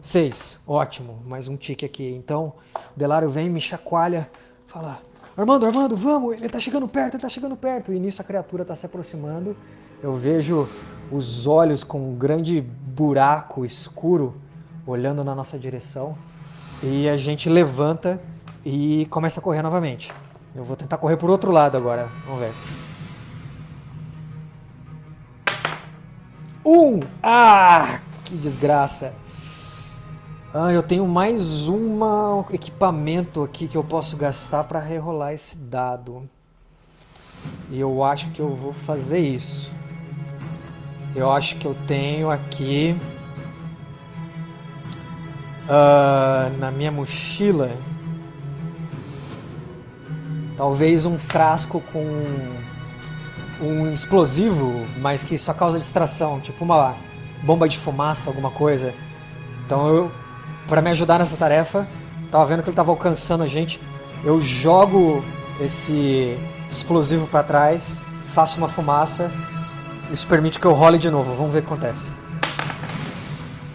Seis, 0.00 0.60
ótimo, 0.64 1.20
mais 1.26 1.48
um 1.48 1.56
tique 1.56 1.84
aqui. 1.84 2.14
Então, 2.14 2.54
Delário 2.96 3.28
vem, 3.28 3.50
me 3.50 3.60
chacoalha, 3.60 4.30
fala: 4.64 5.02
Armando, 5.36 5.66
Armando, 5.66 5.96
vamos, 5.96 6.36
ele 6.36 6.48
tá 6.48 6.60
chegando 6.60 6.86
perto, 6.86 7.14
ele 7.14 7.22
tá 7.22 7.28
chegando 7.28 7.56
perto. 7.56 7.92
E 7.92 7.98
nisso 7.98 8.22
a 8.22 8.24
criatura 8.24 8.64
tá 8.64 8.76
se 8.76 8.86
aproximando. 8.86 9.56
Eu 10.00 10.14
vejo 10.14 10.68
os 11.10 11.48
olhos 11.48 11.82
com 11.82 12.12
um 12.12 12.14
grande 12.14 12.60
buraco 12.60 13.64
escuro 13.64 14.40
olhando 14.90 15.22
na 15.22 15.34
nossa 15.34 15.58
direção. 15.58 16.16
E 16.82 17.08
a 17.08 17.16
gente 17.16 17.48
levanta 17.48 18.20
e 18.64 19.06
começa 19.10 19.40
a 19.40 19.42
correr 19.42 19.62
novamente. 19.62 20.12
Eu 20.54 20.64
vou 20.64 20.76
tentar 20.76 20.96
correr 20.96 21.16
por 21.16 21.30
outro 21.30 21.50
lado 21.50 21.76
agora. 21.76 22.08
Vamos 22.24 22.40
ver. 22.40 22.52
Um! 26.64 27.00
Ah! 27.22 28.00
Que 28.24 28.36
desgraça! 28.36 29.14
Ah, 30.52 30.72
eu 30.72 30.82
tenho 30.82 31.06
mais 31.06 31.68
um 31.68 32.42
equipamento 32.50 33.44
aqui 33.44 33.68
que 33.68 33.76
eu 33.76 33.84
posso 33.84 34.16
gastar 34.16 34.64
para 34.64 34.80
rerolar 34.80 35.32
esse 35.32 35.56
dado. 35.56 36.28
E 37.70 37.78
eu 37.78 38.02
acho 38.02 38.30
que 38.30 38.40
eu 38.40 38.54
vou 38.54 38.72
fazer 38.72 39.18
isso. 39.18 39.72
Eu 41.14 41.30
acho 41.30 41.56
que 41.56 41.66
eu 41.66 41.74
tenho 41.86 42.30
aqui 42.30 42.96
uh, 45.68 46.58
na 46.58 46.70
minha 46.70 46.90
mochila 46.90 47.70
talvez 50.56 51.06
um 51.06 51.16
frasco 51.16 51.80
com 51.92 52.04
um 53.60 53.92
explosivo, 53.92 54.86
mas 54.98 55.22
que 55.22 55.38
só 55.38 55.54
causa 55.54 55.78
distração, 55.78 56.40
tipo 56.40 56.64
uma 56.64 56.96
bomba 57.44 57.68
de 57.68 57.78
fumaça, 57.78 58.28
alguma 58.28 58.50
coisa. 58.50 58.92
Então 59.64 59.86
eu, 59.88 60.12
para 60.66 60.82
me 60.82 60.90
ajudar 60.90 61.20
nessa 61.20 61.36
tarefa, 61.36 61.86
tava 62.30 62.44
vendo 62.46 62.62
que 62.62 62.68
ele 62.68 62.76
tava 62.76 62.90
alcançando 62.90 63.44
a 63.44 63.46
gente, 63.46 63.80
eu 64.24 64.40
jogo 64.40 65.24
esse 65.60 66.36
explosivo 66.68 67.28
para 67.28 67.44
trás, 67.44 68.02
faço 68.26 68.58
uma 68.58 68.68
fumaça, 68.68 69.30
isso 70.10 70.26
permite 70.26 70.58
que 70.58 70.66
eu 70.66 70.72
role 70.72 70.98
de 70.98 71.10
novo. 71.10 71.34
Vamos 71.34 71.52
ver 71.52 71.60
o 71.60 71.62
que 71.62 71.68
acontece. 71.68 72.10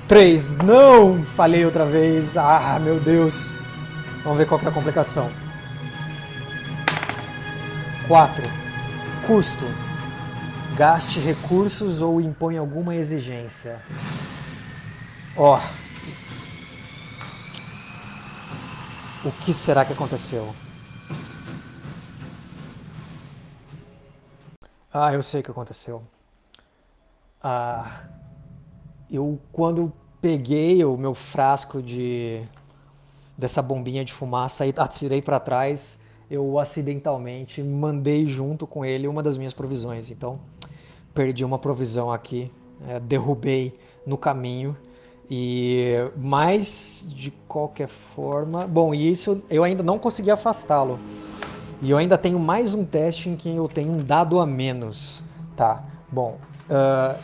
3. 0.08 0.58
Não! 0.58 1.24
Falhei 1.26 1.66
outra 1.66 1.86
vez. 1.86 2.38
Ah, 2.38 2.78
meu 2.80 3.00
Deus. 3.00 3.52
Vamos 4.24 4.38
ver 4.38 4.48
qual 4.48 4.62
é 4.62 4.68
a 4.68 4.72
complicação. 4.72 5.32
4. 8.08 8.44
Custo. 9.26 9.66
Gaste 10.76 11.20
recursos 11.20 12.02
ou 12.02 12.20
impõe 12.20 12.58
alguma 12.58 12.96
exigência. 12.96 13.82
Ó. 15.36 15.58
Oh. 15.58 15.84
O 19.28 19.32
que 19.32 19.54
será 19.54 19.86
que 19.86 19.94
aconteceu? 19.94 20.54
Ah, 24.94 25.14
eu 25.14 25.24
sei 25.24 25.40
o 25.40 25.44
que 25.44 25.52
aconteceu. 25.52 26.04
Ah, 27.42 28.04
eu 29.14 29.40
quando 29.52 29.94
peguei 30.22 30.84
o 30.84 30.98
meu 30.98 31.14
frasco 31.14 31.82
de 31.82 32.42
dessa 33.38 33.62
bombinha 33.62 34.06
de 34.06 34.14
fumaça 34.14 34.66
e 34.66 34.74
atirei 34.78 35.22
para 35.22 35.40
trás, 35.40 36.00
eu 36.30 36.60
acidentalmente 36.60 37.62
mandei 37.62 38.26
junto 38.26 38.66
com 38.66 38.86
ele 38.86 39.08
uma 39.08 39.24
das 39.24 39.38
minhas 39.38 39.54
provisões. 39.54 40.10
Então, 40.12 40.40
perdi 41.14 41.44
uma 41.44 41.60
provisão 41.60 42.12
aqui, 42.12 42.52
é, 42.88 43.00
derrubei 43.00 43.78
no 44.06 44.18
caminho. 44.18 44.78
E 45.30 45.94
mais 46.16 47.06
de 47.08 47.32
qualquer 47.48 47.88
forma, 47.88 48.68
bom, 48.68 48.94
isso 48.94 49.42
eu 49.50 49.64
ainda 49.64 49.82
não 49.82 49.98
consegui 49.98 50.30
afastá-lo. 50.30 51.00
E 51.82 51.90
eu 51.90 51.98
ainda 51.98 52.18
tenho 52.18 52.40
mais 52.40 52.76
um 52.76 52.86
teste 52.86 53.30
em 53.30 53.36
que 53.36 53.50
eu 53.50 53.68
tenho 53.68 53.92
um 53.92 53.98
dado 53.98 54.40
a 54.40 54.46
menos, 54.46 55.24
tá? 55.56 55.84
Bom, 56.12 56.38
uh, 56.70 57.20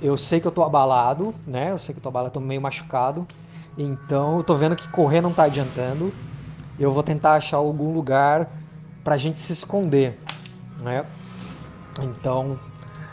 eu 0.00 0.16
sei 0.16 0.40
que 0.40 0.46
eu 0.46 0.52
tô 0.52 0.62
abalado, 0.62 1.34
né? 1.46 1.70
Eu 1.70 1.78
sei 1.78 1.94
que 1.94 1.98
eu 1.98 2.02
tô 2.02 2.08
abalado, 2.08 2.32
tô 2.32 2.40
meio 2.40 2.60
machucado. 2.60 3.26
Então 3.76 4.38
eu 4.38 4.44
tô 4.44 4.54
vendo 4.54 4.74
que 4.76 4.88
correr 4.88 5.20
não 5.20 5.32
tá 5.32 5.44
adiantando 5.44 6.12
eu 6.78 6.92
vou 6.92 7.02
tentar 7.02 7.34
achar 7.34 7.56
algum 7.56 7.92
lugar 7.92 8.48
para 9.02 9.14
a 9.14 9.18
gente 9.18 9.38
se 9.38 9.52
esconder, 9.52 10.18
né? 10.80 11.04
Então 12.02 12.58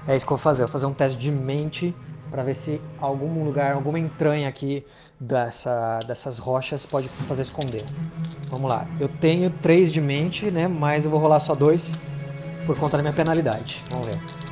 é 0.07 0.15
isso 0.15 0.25
que 0.25 0.33
eu 0.33 0.37
vou 0.37 0.43
fazer, 0.43 0.63
eu 0.63 0.67
vou 0.67 0.71
fazer 0.71 0.85
um 0.85 0.93
teste 0.93 1.17
de 1.17 1.31
mente 1.31 1.95
para 2.29 2.43
ver 2.43 2.55
se 2.55 2.81
algum 2.99 3.43
lugar, 3.43 3.73
alguma 3.73 3.99
entranha 3.99 4.49
aqui 4.49 4.85
dessa, 5.19 5.99
dessas 5.99 6.39
rochas 6.39 6.85
pode 6.85 7.07
fazer 7.27 7.43
esconder. 7.43 7.85
Vamos 8.49 8.69
lá, 8.69 8.85
eu 8.99 9.07
tenho 9.07 9.49
três 9.49 9.91
de 9.91 10.01
mente, 10.01 10.51
né? 10.51 10.67
Mas 10.67 11.05
eu 11.05 11.11
vou 11.11 11.19
rolar 11.19 11.39
só 11.39 11.55
dois 11.55 11.95
por 12.65 12.77
conta 12.77 12.97
da 12.97 13.03
minha 13.03 13.13
penalidade. 13.13 13.83
Vamos 13.89 14.07
ver. 14.07 14.42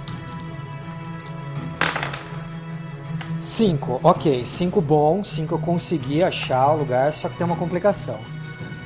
5, 3.42 4.02
ok, 4.04 4.46
5 4.46 4.80
bom, 4.82 5.24
5 5.24 5.56
eu 5.56 5.58
consegui 5.58 6.24
achar 6.24 6.74
o 6.74 6.78
lugar, 6.78 7.12
só 7.12 7.28
que 7.28 7.36
tem 7.36 7.46
uma 7.46 7.56
complicação. 7.56 8.20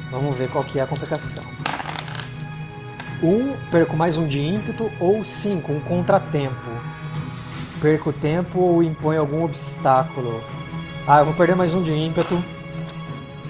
Vamos 0.09 0.37
ver 0.37 0.49
qual 0.49 0.63
que 0.63 0.79
é 0.79 0.81
a 0.81 0.87
complicação. 0.87 1.43
1, 3.21 3.27
um, 3.27 3.57
perco 3.69 3.97
mais 3.97 4.17
um 4.17 4.25
de 4.25 4.41
ímpeto, 4.41 4.89
ou 4.97 5.25
5, 5.25 5.73
um 5.73 5.81
contratempo. 5.81 6.69
Perco 7.81 8.13
tempo 8.13 8.61
ou 8.61 8.81
impõe 8.81 9.17
algum 9.17 9.43
obstáculo. 9.43 10.41
Ah, 11.05 11.19
eu 11.19 11.25
vou 11.25 11.33
perder 11.33 11.57
mais 11.57 11.73
um 11.73 11.83
de 11.83 11.91
ímpeto. 11.91 12.41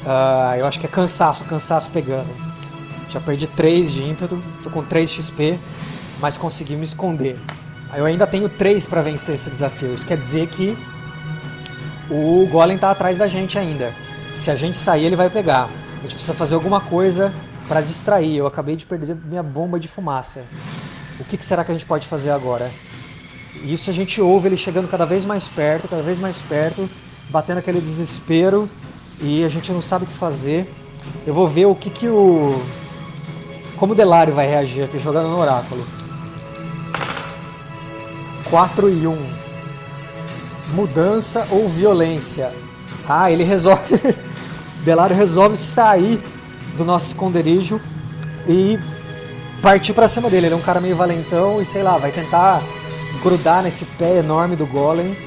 Ah, 0.04 0.56
eu 0.58 0.65
acho 0.65 0.80
que 0.80 0.88
é 0.88 0.89
cansaço, 0.89 1.44
cansaço 1.44 1.91
pegando. 1.91 2.34
Já 3.10 3.22
perdi 3.22 3.46
3 3.46 3.94
de 3.94 4.02
ímpeto, 4.02 4.41
tô 4.63 4.72
com 4.72 4.84
3 4.84 5.08
XP, 5.12 5.60
mas 6.20 6.36
consegui 6.36 6.76
me 6.76 6.84
esconder. 6.84 7.39
Eu 7.96 8.06
ainda 8.06 8.26
tenho 8.26 8.50
3 8.50 8.88
para 8.88 9.04
vencer 9.04 9.36
esse 9.36 9.52
desafio. 9.52 9.94
Isso 9.94 10.06
quer 10.06 10.18
dizer 10.18 10.48
que 10.48 10.76
o 12.10 12.48
Golem 12.50 12.78
tá 12.78 12.91
atrás 12.91 13.18
da 13.18 13.28
gente 13.28 13.58
ainda. 13.58 13.94
Se 14.36 14.52
a 14.52 14.56
gente 14.56 14.78
sair, 14.78 15.06
ele 15.06 15.15
vai 15.15 15.30
pegar. 15.30 15.70
A 15.98 16.02
gente 16.02 16.13
precisa 16.13 16.34
fazer 16.34 16.56
alguma 16.56 16.82
coisa 16.82 17.34
para 17.68 17.82
distrair. 17.82 18.38
Eu 18.38 18.48
acabei 18.48 18.76
de 18.76 18.86
perder 18.86 19.15
minha 19.15 19.44
bomba 19.44 19.80
de 19.80 19.88
fumaça. 19.88 20.46
O 21.20 21.24
que, 21.24 21.38
que 21.38 21.46
será 21.46 21.63
que 21.63 21.72
a 21.72 21.74
gente 21.74 21.86
pode 21.86 22.08
fazer 22.08 22.32
agora? 22.32 22.70
Isso 23.63 23.89
a 23.89 23.94
gente 23.94 24.22
ouve 24.22 24.50
ele 24.50 24.58
chegando 24.58 24.88
cada 24.88 25.06
vez 25.06 25.26
mais 25.26 25.48
perto, 25.48 25.88
cada 25.88 26.02
vez 26.02 26.20
mais 26.20 26.39
perto, 26.41 26.89
batendo 27.30 27.58
aquele 27.58 27.80
desespero 27.80 28.70
e 29.20 29.44
a 29.44 29.48
gente 29.48 29.72
não 29.72 29.82
sabe 29.82 30.04
o 30.04 30.08
que 30.08 30.13
fazer. 30.13 30.72
Eu 31.26 31.34
vou 31.34 31.48
ver 31.48 31.65
o 31.65 31.76
que 31.76 31.89
que 31.89 32.08
o 32.08 32.62
como 33.78 33.94
o 33.94 33.96
Delário 33.96 34.34
vai 34.34 34.48
reagir 34.48 34.84
aqui 34.84 35.00
jogando 35.00 35.30
no 35.30 35.38
oráculo. 35.38 35.86
4 38.50 38.89
e 38.89 39.08
1. 39.08 39.44
Mudança 40.73 41.47
ou 41.51 41.69
violência? 41.69 42.51
Ah, 43.08 43.32
ele 43.32 43.43
resolve 43.43 43.99
Delário 44.86 45.15
resolve 45.15 45.58
sair 45.58 46.21
do 46.78 46.86
nosso 46.86 47.08
esconderijo 47.08 47.82
e 48.47 48.78
partir 49.62 49.93
para 49.93 50.08
cima 50.08 50.30
dele. 50.30 50.45
Ele 50.45 50.54
é 50.54 50.58
um 50.58 50.62
cara 50.62 50.80
meio 50.80 50.95
valentão 50.95 51.60
e 51.60 51.65
sei 51.65 51.82
lá, 51.82 51.97
vai 51.97 52.12
tentar 52.12 52.62
grudar 53.23 53.63
nesse 53.63 53.84
pé 53.84 54.17
enorme 54.17 54.56
do 54.56 54.67
golem 54.67 55.17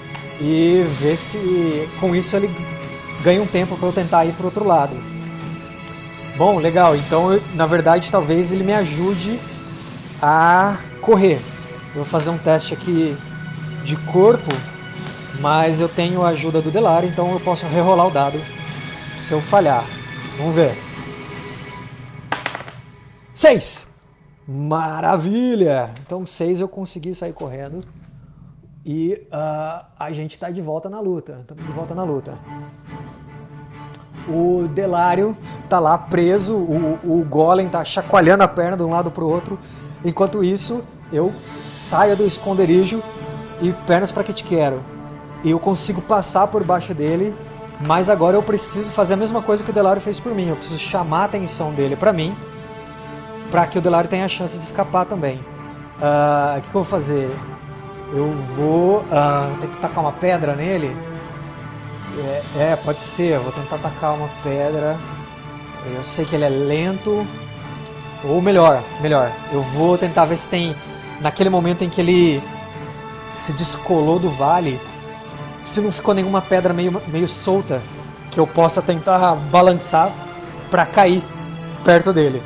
e 0.40 0.86
ver 1.00 1.16
se 1.16 1.88
com 1.98 2.14
isso 2.14 2.36
ele 2.36 2.48
ganha 3.24 3.42
um 3.42 3.46
tempo 3.46 3.76
para 3.76 3.88
eu 3.88 3.92
tentar 3.92 4.24
ir 4.24 4.32
para 4.32 4.46
outro 4.46 4.64
lado. 4.64 4.96
Bom, 6.36 6.60
legal. 6.60 6.94
Então, 6.94 7.40
na 7.54 7.66
verdade, 7.66 8.12
talvez 8.12 8.52
ele 8.52 8.62
me 8.62 8.72
ajude 8.72 9.40
a 10.22 10.76
correr. 11.00 11.40
Eu 11.88 11.96
vou 11.96 12.04
fazer 12.04 12.30
um 12.30 12.38
teste 12.38 12.74
aqui 12.74 13.16
de 13.84 13.96
corpo, 13.96 14.54
mas 15.40 15.80
eu 15.80 15.88
tenho 15.88 16.22
a 16.22 16.28
ajuda 16.28 16.60
do 16.60 16.70
Delário, 16.70 17.08
então 17.08 17.32
eu 17.32 17.40
posso 17.40 17.66
rerolar 17.66 18.06
o 18.06 18.10
dado 18.10 18.40
se 19.16 19.32
eu 19.32 19.40
falhar. 19.40 19.84
Vamos 20.36 20.54
ver. 20.54 20.76
Seis! 23.34 23.94
Maravilha! 24.46 25.90
Então, 26.04 26.24
seis 26.24 26.60
eu 26.60 26.68
consegui 26.68 27.14
sair 27.14 27.32
correndo. 27.32 27.84
E 28.84 29.26
uh, 29.30 29.84
a 29.98 30.10
gente 30.12 30.32
está 30.32 30.50
de 30.50 30.62
volta 30.62 30.88
na 30.88 30.98
luta. 31.00 31.38
Estamos 31.42 31.64
de 31.64 31.72
volta 31.72 31.94
na 31.94 32.02
luta. 32.02 32.38
O 34.26 34.66
Delário 34.68 35.36
tá 35.68 35.78
lá 35.78 35.96
preso, 35.96 36.56
o, 36.56 36.98
o 37.04 37.24
Golem 37.24 37.68
tá 37.68 37.84
chacoalhando 37.84 38.42
a 38.42 38.48
perna 38.48 38.76
de 38.76 38.82
um 38.82 38.90
lado 38.90 39.10
para 39.10 39.24
o 39.24 39.28
outro. 39.28 39.58
Enquanto 40.04 40.42
isso, 40.42 40.82
eu 41.12 41.32
saio 41.60 42.16
do 42.16 42.26
esconderijo 42.26 43.02
e 43.60 43.72
pernas 43.86 44.12
para 44.12 44.24
que 44.24 44.32
te 44.32 44.44
quero. 44.44 44.97
Eu 45.44 45.58
consigo 45.58 46.00
passar 46.02 46.46
por 46.48 46.64
baixo 46.64 46.92
dele 46.94 47.34
mas 47.80 48.08
agora 48.08 48.36
eu 48.36 48.42
preciso 48.42 48.90
fazer 48.90 49.14
a 49.14 49.16
mesma 49.16 49.40
coisa 49.40 49.62
que 49.62 49.70
o 49.70 49.72
Delário 49.72 50.02
fez 50.02 50.18
por 50.18 50.34
mim. 50.34 50.48
Eu 50.48 50.56
preciso 50.56 50.80
chamar 50.80 51.22
a 51.22 51.24
atenção 51.24 51.72
dele 51.72 51.94
para 51.94 52.12
mim, 52.12 52.36
para 53.50 53.66
que 53.66 53.78
o 53.78 53.80
Delário 53.80 54.10
tenha 54.10 54.24
a 54.24 54.28
chance 54.28 54.58
de 54.58 54.64
escapar 54.64 55.06
também. 55.06 55.36
Uh, 55.36 56.58
o 56.58 56.62
que, 56.62 56.70
que, 56.70 56.76
eu 56.76 56.82
vou 56.82 56.84
fazer? 56.84 57.30
Eu 58.12 58.30
vou 58.30 58.98
uh, 58.98 59.60
ter 59.60 59.68
que 59.68 59.76
tacar 59.76 60.02
uma 60.02 60.12
pedra 60.12 60.56
nele. 60.56 60.96
É, 62.56 62.72
é, 62.72 62.76
pode 62.76 63.00
ser. 63.00 63.34
Eu 63.34 63.42
vou 63.42 63.52
tentar 63.52 63.78
tacar 63.78 64.14
uma 64.14 64.28
pedra. 64.42 64.96
Eu 65.94 66.02
sei 66.02 66.24
que 66.24 66.34
ele 66.34 66.44
é 66.44 66.48
lento. 66.48 67.24
Ou 68.24 68.42
melhor, 68.42 68.82
melhor. 69.00 69.30
Eu 69.52 69.60
vou 69.60 69.96
tentar 69.96 70.24
ver 70.24 70.36
se 70.36 70.48
tem 70.48 70.74
naquele 71.20 71.48
momento 71.48 71.84
em 71.84 71.88
que 71.88 72.00
ele 72.00 72.42
se 73.32 73.52
descolou 73.52 74.18
do 74.18 74.30
vale 74.30 74.80
se 75.64 75.80
não 75.80 75.92
ficou 75.92 76.14
nenhuma 76.14 76.40
pedra 76.40 76.72
meio, 76.72 77.00
meio 77.08 77.28
solta 77.28 77.82
que 78.30 78.38
eu 78.38 78.46
possa 78.46 78.80
tentar 78.80 79.34
balançar 79.34 80.12
para 80.70 80.86
cair 80.86 81.22
perto 81.84 82.12
dele. 82.12 82.42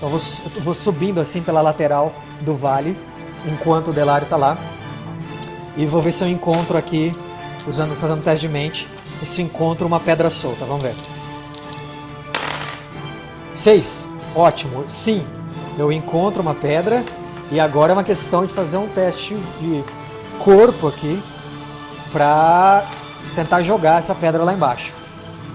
Eu 0.00 0.08
vou, 0.08 0.20
eu 0.56 0.62
vou, 0.62 0.74
subindo 0.74 1.20
assim 1.20 1.42
pela 1.42 1.60
lateral 1.60 2.12
do 2.40 2.54
vale 2.54 2.98
enquanto 3.46 3.88
o 3.88 3.92
Delário 3.92 4.24
está 4.24 4.36
lá 4.36 4.58
e 5.76 5.86
vou 5.86 6.02
ver 6.02 6.12
se 6.12 6.22
eu 6.22 6.28
encontro 6.28 6.76
aqui 6.76 7.12
usando 7.66 7.94
fazendo 7.96 8.22
teste 8.22 8.46
de 8.46 8.52
mente 8.52 8.88
você 9.20 9.42
encontra 9.42 9.86
uma 9.86 10.00
pedra 10.00 10.28
solta. 10.28 10.64
Vamos 10.64 10.82
ver. 10.82 10.94
6. 13.54 14.08
Ótimo. 14.34 14.84
Sim, 14.88 15.24
eu 15.78 15.92
encontro 15.92 16.42
uma 16.42 16.54
pedra 16.54 17.04
e 17.50 17.60
agora 17.60 17.92
é 17.92 17.94
uma 17.94 18.04
questão 18.04 18.44
de 18.44 18.52
fazer 18.52 18.76
um 18.76 18.88
teste 18.88 19.34
de 19.60 19.84
corpo 20.38 20.88
aqui 20.88 21.22
para 22.14 22.84
tentar 23.34 23.60
jogar 23.62 23.98
essa 23.98 24.14
pedra 24.14 24.44
lá 24.44 24.54
embaixo. 24.54 24.92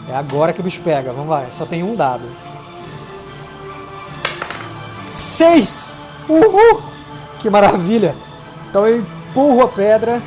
É 0.10 0.16
agora 0.16 0.52
que 0.52 0.60
o 0.60 0.64
bicho 0.64 0.82
pega. 0.82 1.14
Vamos 1.14 1.30
lá, 1.30 1.46
só 1.52 1.66
tem 1.66 1.82
um 1.82 1.96
dado. 1.96 2.24
6! 5.16 5.96
Uhul! 6.28 6.82
Que 7.40 7.50
maravilha! 7.50 8.14
Então 8.70 8.86
eu 8.86 9.00
empurro 9.00 9.64
a 9.64 9.68
pedra, 9.70 10.22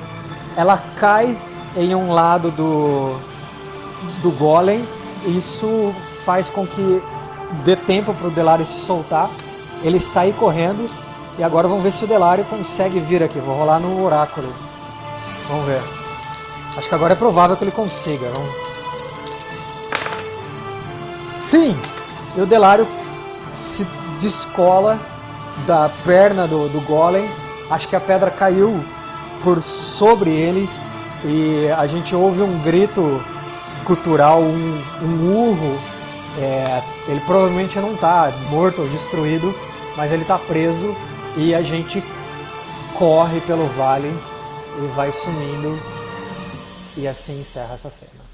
ela 0.56 0.82
cai 0.96 1.38
em 1.76 1.94
um 1.94 2.10
lado 2.10 2.50
do, 2.50 3.14
do 4.22 4.30
golem. 4.38 4.88
Isso 5.26 5.94
faz 6.24 6.48
com 6.48 6.66
que 6.66 7.02
dê 7.62 7.76
tempo 7.76 8.14
para 8.14 8.28
o 8.28 8.30
Delari 8.30 8.64
se 8.64 8.80
soltar. 8.80 9.28
Ele 9.82 10.00
sai 10.00 10.32
correndo. 10.32 10.90
E 11.38 11.44
agora 11.44 11.68
vamos 11.68 11.84
ver 11.84 11.92
se 11.92 12.04
o 12.04 12.06
Delari 12.06 12.42
consegue 12.44 13.00
vir 13.00 13.22
aqui. 13.22 13.38
Vou 13.38 13.54
rolar 13.54 13.78
no 13.78 14.02
oráculo. 14.02 14.50
Vamos 15.48 15.66
ver. 15.66 16.01
Acho 16.76 16.88
que 16.88 16.94
agora 16.94 17.12
é 17.12 17.16
provável 17.16 17.56
que 17.56 17.64
ele 17.64 17.70
consiga. 17.70 18.30
Vamos... 18.34 18.54
Sim! 21.36 21.76
E 22.36 22.40
o 22.40 22.46
Delário 22.46 22.88
se 23.52 23.86
descola 24.18 24.98
da 25.66 25.90
perna 26.04 26.46
do, 26.46 26.68
do 26.68 26.80
golem. 26.80 27.28
Acho 27.70 27.88
que 27.88 27.96
a 27.96 28.00
pedra 28.00 28.30
caiu 28.30 28.82
por 29.42 29.60
sobre 29.60 30.30
ele 30.30 30.68
e 31.24 31.68
a 31.76 31.86
gente 31.86 32.14
ouve 32.14 32.42
um 32.42 32.58
grito 32.60 33.22
cultural, 33.84 34.40
um, 34.40 34.82
um 35.02 35.50
urro. 35.50 35.78
É, 36.38 36.82
ele 37.08 37.20
provavelmente 37.26 37.78
não 37.78 37.92
está 37.92 38.32
morto 38.48 38.80
ou 38.80 38.88
destruído, 38.88 39.54
mas 39.96 40.12
ele 40.12 40.22
está 40.22 40.38
preso 40.38 40.96
e 41.36 41.54
a 41.54 41.60
gente 41.60 42.02
corre 42.94 43.40
pelo 43.42 43.66
vale 43.66 44.10
e 44.78 44.86
vai 44.94 45.12
sumindo 45.12 45.78
e 46.96 47.08
assim 47.08 47.40
encerra 47.40 47.74
essa 47.74 47.90
cena. 47.90 48.32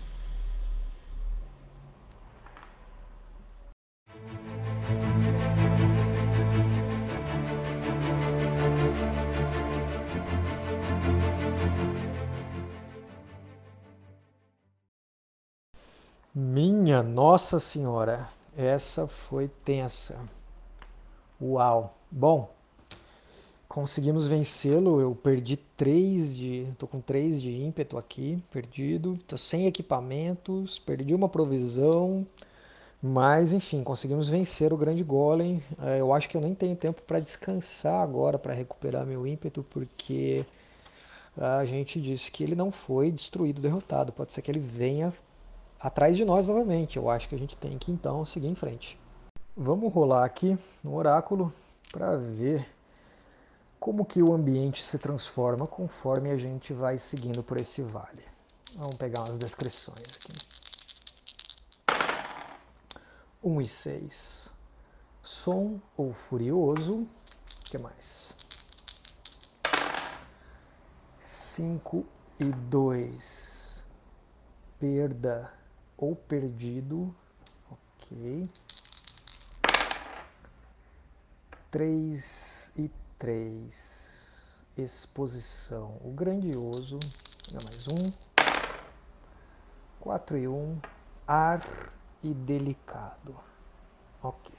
Minha 16.35 17.03
Nossa 17.03 17.59
Senhora, 17.59 18.29
essa 18.57 19.07
foi 19.07 19.49
tensa. 19.65 20.19
Uau. 21.41 21.95
Bom, 22.11 22.58
conseguimos 23.69 24.27
vencê-lo. 24.27 25.01
Eu 25.01 25.15
perdi 25.15 25.57
3 25.57 26.37
de. 26.37 26.67
tô 26.79 26.87
com 26.87 27.01
3 27.01 27.41
de 27.43 27.51
ímpeto 27.51 27.99
aqui, 27.99 28.43
perdido. 28.51 29.19
Tô 29.27 29.37
sem 29.37 29.67
equipamentos, 29.67 30.79
perdi 30.79 31.15
uma 31.15 31.29
provisão. 31.29 32.27
Mas 33.01 33.53
enfim, 33.53 33.85
conseguimos 33.85 34.29
vencer 34.29 34.73
o 34.73 34.77
grande 34.77 35.05
golem. 35.05 35.63
É, 35.81 36.01
eu 36.01 36.13
acho 36.13 36.29
que 36.29 36.37
eu 36.37 36.41
nem 36.41 36.55
tenho 36.55 36.75
tempo 36.75 37.03
para 37.03 37.21
descansar 37.21 38.03
agora 38.03 38.39
para 38.39 38.53
recuperar 38.53 39.07
meu 39.07 39.25
ímpeto, 39.27 39.65
porque 39.71 40.45
a 41.37 41.65
gente 41.65 42.01
disse 42.01 42.33
que 42.33 42.43
ele 42.43 42.57
não 42.57 42.73
foi 42.73 43.13
destruído, 43.13 43.61
derrotado. 43.61 44.13
Pode 44.13 44.33
ser 44.33 44.43
que 44.43 44.51
ele 44.51 44.59
venha 44.59 45.15
atrás 45.79 46.17
de 46.17 46.25
nós 46.25 46.49
novamente. 46.49 46.97
Eu 46.97 47.09
acho 47.09 47.29
que 47.29 47.37
a 47.37 47.39
gente 47.39 47.57
tem 47.57 47.79
que 47.79 47.93
então 47.93 48.25
seguir 48.25 48.49
em 48.49 48.55
frente. 48.57 48.99
Vamos 49.57 49.93
rolar 49.93 50.25
aqui 50.25 50.59
no 50.83 50.97
oráculo 50.97 51.53
para 51.93 52.17
ver 52.17 52.67
como 53.79 54.05
que 54.05 54.23
o 54.23 54.33
ambiente 54.33 54.85
se 54.85 54.99
transforma 54.99 55.67
conforme 55.67 56.31
a 56.31 56.37
gente 56.37 56.73
vai 56.73 56.99
seguindo 56.99 57.43
por 57.43 57.59
esse 57.59 57.83
vale. 57.83 58.25
Vamos 58.75 58.97
pegar 58.97 59.21
umas 59.21 59.39
descrições 59.39 60.03
aqui. 60.17 60.33
1 63.43 63.61
e 63.61 63.67
6. 63.67 64.51
Som 65.23 65.81
ou 65.97 66.13
furioso. 66.13 66.95
O 66.97 67.09
que 67.65 67.79
mais? 67.79 68.35
5 71.21 72.05
e 72.41 72.45
2. 72.45 73.85
Perda 74.79 75.53
ou 75.97 76.15
perdido. 76.15 77.15
Ok. 77.71 78.49
3 81.71 82.73
e 82.77 82.91
3. 83.19 84.65
Exposição. 84.77 85.97
O 86.05 86.11
grandioso. 86.13 86.99
Mais 87.53 87.87
um. 87.89 88.09
4 90.01 90.39
e 90.39 90.47
1. 90.47 90.79
Ar 91.27 91.93
e 92.23 92.33
delicado. 92.33 93.35
Ok. 94.23 94.55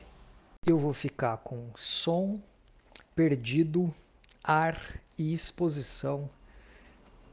Eu 0.66 0.78
vou 0.78 0.94
ficar 0.94 1.38
com 1.38 1.70
som, 1.76 2.40
perdido, 3.16 3.94
ar 4.44 5.02
e 5.18 5.34
exposição 5.34 6.30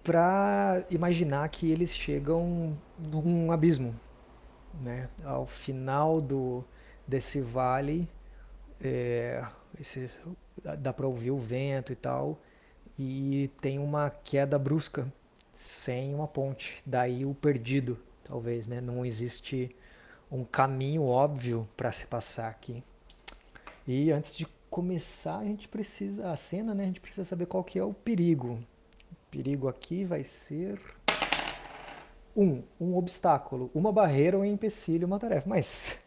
para 0.02 0.86
imaginar 0.88 1.48
que 1.48 1.70
eles 1.70 1.94
chegam 1.94 2.78
num 2.96 3.50
abismo, 3.50 3.98
né? 4.80 5.08
Ao 5.24 5.44
final 5.44 6.20
do 6.20 6.64
desse 7.06 7.40
vale, 7.40 8.08
é, 8.80 9.44
esse, 9.80 10.08
dá 10.78 10.92
para 10.92 11.06
ouvir 11.06 11.30
o 11.30 11.38
vento 11.38 11.92
e 11.92 11.96
tal, 11.96 12.38
e 12.98 13.50
tem 13.60 13.78
uma 13.78 14.10
queda 14.10 14.58
brusca 14.58 15.10
sem 15.52 16.14
uma 16.14 16.26
ponte. 16.26 16.82
Daí 16.84 17.24
o 17.24 17.34
perdido, 17.34 17.98
talvez, 18.24 18.66
né? 18.66 18.80
Não 18.80 19.04
existe 19.04 19.74
um 20.30 20.44
caminho 20.44 21.04
óbvio 21.04 21.68
para 21.76 21.92
se 21.92 22.06
passar 22.06 22.48
aqui. 22.48 22.82
E 23.86 24.10
antes 24.10 24.36
de 24.36 24.46
começar, 24.68 25.38
a 25.38 25.44
gente 25.44 25.68
precisa 25.68 26.30
a 26.30 26.36
cena, 26.36 26.74
né? 26.74 26.84
A 26.84 26.86
gente 26.86 27.00
precisa 27.00 27.24
saber 27.24 27.46
qual 27.46 27.62
que 27.62 27.78
é 27.78 27.84
o 27.84 27.94
perigo 27.94 28.58
perigo 29.36 29.68
aqui 29.68 30.02
vai 30.02 30.24
ser 30.24 30.80
um, 32.34 32.62
um 32.80 32.96
obstáculo, 32.96 33.70
uma 33.74 33.92
barreira, 33.92 34.38
um 34.38 34.44
empecilho, 34.44 35.06
uma 35.06 35.18
tarefa. 35.18 35.46
Mas 35.46 35.98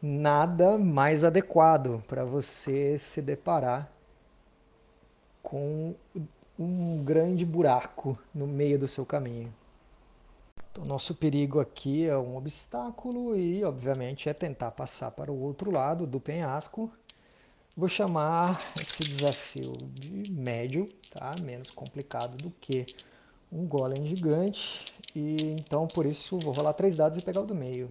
nada 0.00 0.78
mais 0.78 1.24
adequado 1.24 2.02
para 2.06 2.24
você 2.24 2.98
se 2.98 3.20
deparar 3.22 3.90
com 5.42 5.94
um 6.58 7.04
grande 7.04 7.44
buraco 7.44 8.18
no 8.34 8.46
meio 8.46 8.78
do 8.78 8.88
seu 8.88 9.04
caminho. 9.04 9.52
Então, 10.70 10.84
nosso 10.84 11.14
perigo 11.14 11.60
aqui 11.60 12.06
é 12.06 12.16
um 12.16 12.36
obstáculo 12.36 13.36
e, 13.36 13.64
obviamente, 13.64 14.28
é 14.28 14.34
tentar 14.34 14.70
passar 14.72 15.10
para 15.10 15.32
o 15.32 15.40
outro 15.40 15.70
lado 15.70 16.06
do 16.06 16.20
penhasco 16.20 16.90
Vou 17.78 17.90
chamar 17.90 18.58
esse 18.80 19.02
desafio 19.02 19.74
de 19.92 20.30
médio, 20.30 20.88
tá? 21.10 21.34
menos 21.42 21.70
complicado 21.70 22.38
do 22.38 22.50
que 22.50 22.86
um 23.52 23.66
golem 23.66 24.06
gigante. 24.06 24.82
E 25.14 25.54
então 25.60 25.86
por 25.86 26.06
isso 26.06 26.38
vou 26.38 26.54
rolar 26.54 26.72
três 26.72 26.96
dados 26.96 27.18
e 27.18 27.22
pegar 27.22 27.42
o 27.42 27.46
do 27.46 27.54
meio. 27.54 27.90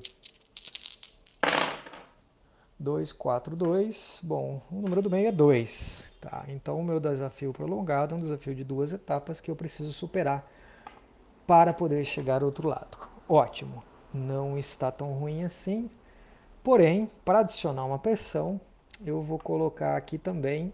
2, 2.85 3.11
4, 3.11 3.55
2. 3.55 4.21
Bom, 4.23 4.61
o 4.71 4.75
número 4.75 5.01
do 5.01 5.09
meio 5.09 5.27
é 5.27 5.31
2. 5.31 6.07
Tá? 6.21 6.45
Então 6.47 6.79
o 6.79 6.83
meu 6.83 6.99
desafio 6.99 7.51
prolongado 7.51 8.13
é 8.13 8.17
um 8.17 8.21
desafio 8.21 8.53
de 8.53 8.63
duas 8.63 8.93
etapas 8.93 9.41
que 9.41 9.49
eu 9.49 9.55
preciso 9.55 9.91
superar 9.91 10.47
para 11.47 11.73
poder 11.73 12.05
chegar 12.05 12.41
ao 12.41 12.45
outro 12.45 12.67
lado. 12.67 12.97
Ótimo, 13.27 13.83
não 14.13 14.55
está 14.55 14.91
tão 14.91 15.13
ruim 15.13 15.43
assim. 15.43 15.89
Porém, 16.63 17.09
para 17.23 17.39
adicionar 17.39 17.85
uma 17.85 17.97
pressão, 17.97 18.61
eu 19.03 19.19
vou 19.19 19.39
colocar 19.39 19.97
aqui 19.97 20.19
também 20.19 20.71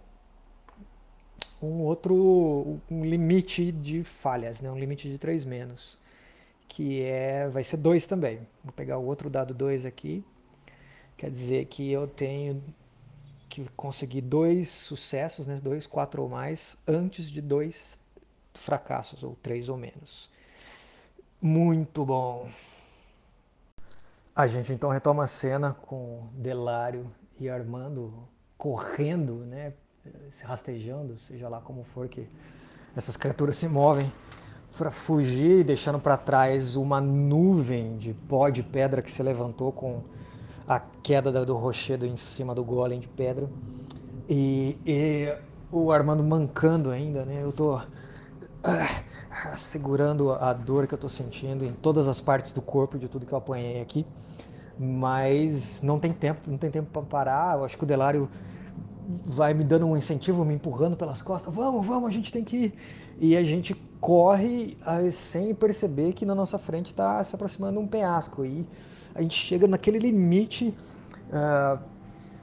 um 1.61 1.81
outro 1.81 2.79
um 2.89 3.05
limite 3.05 3.71
de 3.71 4.03
falhas, 4.03 4.61
né? 4.61 4.69
um 4.69 4.77
limite 4.77 5.09
de 5.09 5.17
3 5.17 5.45
menos, 5.45 5.97
que 6.67 7.03
é 7.03 7.47
vai 7.47 7.63
ser 7.63 7.77
2 7.77 8.05
também. 8.05 8.45
Vou 8.63 8.73
pegar 8.73 8.97
o 8.97 9.05
outro 9.05 9.29
dado 9.29 9.53
2 9.53 9.85
aqui, 9.85 10.25
quer 11.21 11.29
dizer 11.29 11.65
que 11.65 11.91
eu 11.91 12.07
tenho 12.07 12.63
que 13.47 13.63
conseguir 13.77 14.21
dois 14.21 14.69
sucessos, 14.69 15.45
né? 15.45 15.59
dois, 15.61 15.85
quatro 15.85 16.23
ou 16.23 16.27
mais, 16.27 16.79
antes 16.87 17.29
de 17.29 17.39
dois 17.39 17.99
fracassos, 18.55 19.21
ou 19.21 19.37
três 19.39 19.69
ou 19.69 19.77
menos. 19.77 20.31
Muito 21.39 22.03
bom! 22.03 22.49
A 24.35 24.47
gente 24.47 24.73
então 24.73 24.89
retoma 24.89 25.25
a 25.25 25.27
cena 25.27 25.75
com 25.83 26.23
Delário 26.33 27.05
e 27.39 27.47
Armando 27.47 28.11
correndo, 28.57 29.45
né, 29.45 29.73
se 30.31 30.43
rastejando, 30.43 31.19
seja 31.19 31.47
lá 31.47 31.61
como 31.61 31.83
for 31.83 32.07
que 32.07 32.27
essas 32.95 33.15
criaturas 33.15 33.57
se 33.57 33.67
movem, 33.67 34.11
para 34.75 34.89
fugir, 34.89 35.63
deixando 35.63 35.99
para 35.99 36.17
trás 36.17 36.75
uma 36.75 36.99
nuvem 36.99 37.95
de 37.99 38.11
pó 38.11 38.49
de 38.49 38.63
pedra 38.63 39.03
que 39.03 39.11
se 39.11 39.21
levantou 39.21 39.71
com 39.71 40.01
a 40.71 40.79
queda 40.79 41.45
do 41.45 41.53
rochedo 41.57 42.05
em 42.05 42.15
cima 42.15 42.55
do 42.55 42.63
golem 42.63 43.01
de 43.01 43.07
pedra. 43.09 43.49
E, 44.29 44.77
e 44.85 45.35
o 45.69 45.91
Armando 45.91 46.23
mancando 46.23 46.89
ainda, 46.91 47.25
né? 47.25 47.43
Eu 47.43 47.51
tô 47.51 47.77
ah, 48.63 49.57
segurando 49.57 50.31
a 50.31 50.53
dor 50.53 50.87
que 50.87 50.93
eu 50.93 50.97
tô 50.97 51.09
sentindo 51.09 51.65
em 51.65 51.73
todas 51.73 52.07
as 52.07 52.21
partes 52.21 52.53
do 52.53 52.61
corpo 52.61 52.97
de 52.97 53.09
tudo 53.09 53.25
que 53.25 53.33
eu 53.33 53.37
apanhei 53.37 53.81
aqui. 53.81 54.05
Mas 54.79 55.81
não 55.81 55.99
tem 55.99 56.13
tempo, 56.13 56.49
não 56.49 56.57
tem 56.57 56.71
tempo 56.71 56.89
para 56.89 57.01
parar. 57.01 57.57
Eu 57.57 57.65
acho 57.65 57.77
que 57.77 57.83
o 57.83 57.87
Delário 57.87 58.29
vai 59.25 59.53
me 59.53 59.65
dando 59.65 59.85
um 59.85 59.97
incentivo, 59.97 60.45
me 60.45 60.53
empurrando 60.53 60.95
pelas 60.95 61.21
costas. 61.21 61.53
Vamos, 61.53 61.85
vamos, 61.85 62.07
a 62.07 62.11
gente 62.13 62.31
tem 62.31 62.45
que 62.45 62.55
ir. 62.55 62.73
E 63.19 63.35
a 63.35 63.43
gente 63.43 63.73
corre 63.99 64.77
sem 65.11 65.53
perceber 65.53 66.13
que 66.13 66.25
na 66.25 66.33
nossa 66.33 66.57
frente 66.57 66.87
está 66.87 67.21
se 67.25 67.35
aproximando 67.35 67.77
um 67.77 67.85
penhasco. 67.85 68.45
E 68.45 68.65
a 69.13 69.21
gente 69.21 69.35
chega 69.35 69.67
naquele 69.67 69.99
limite, 69.99 70.75
uh, 71.29 71.79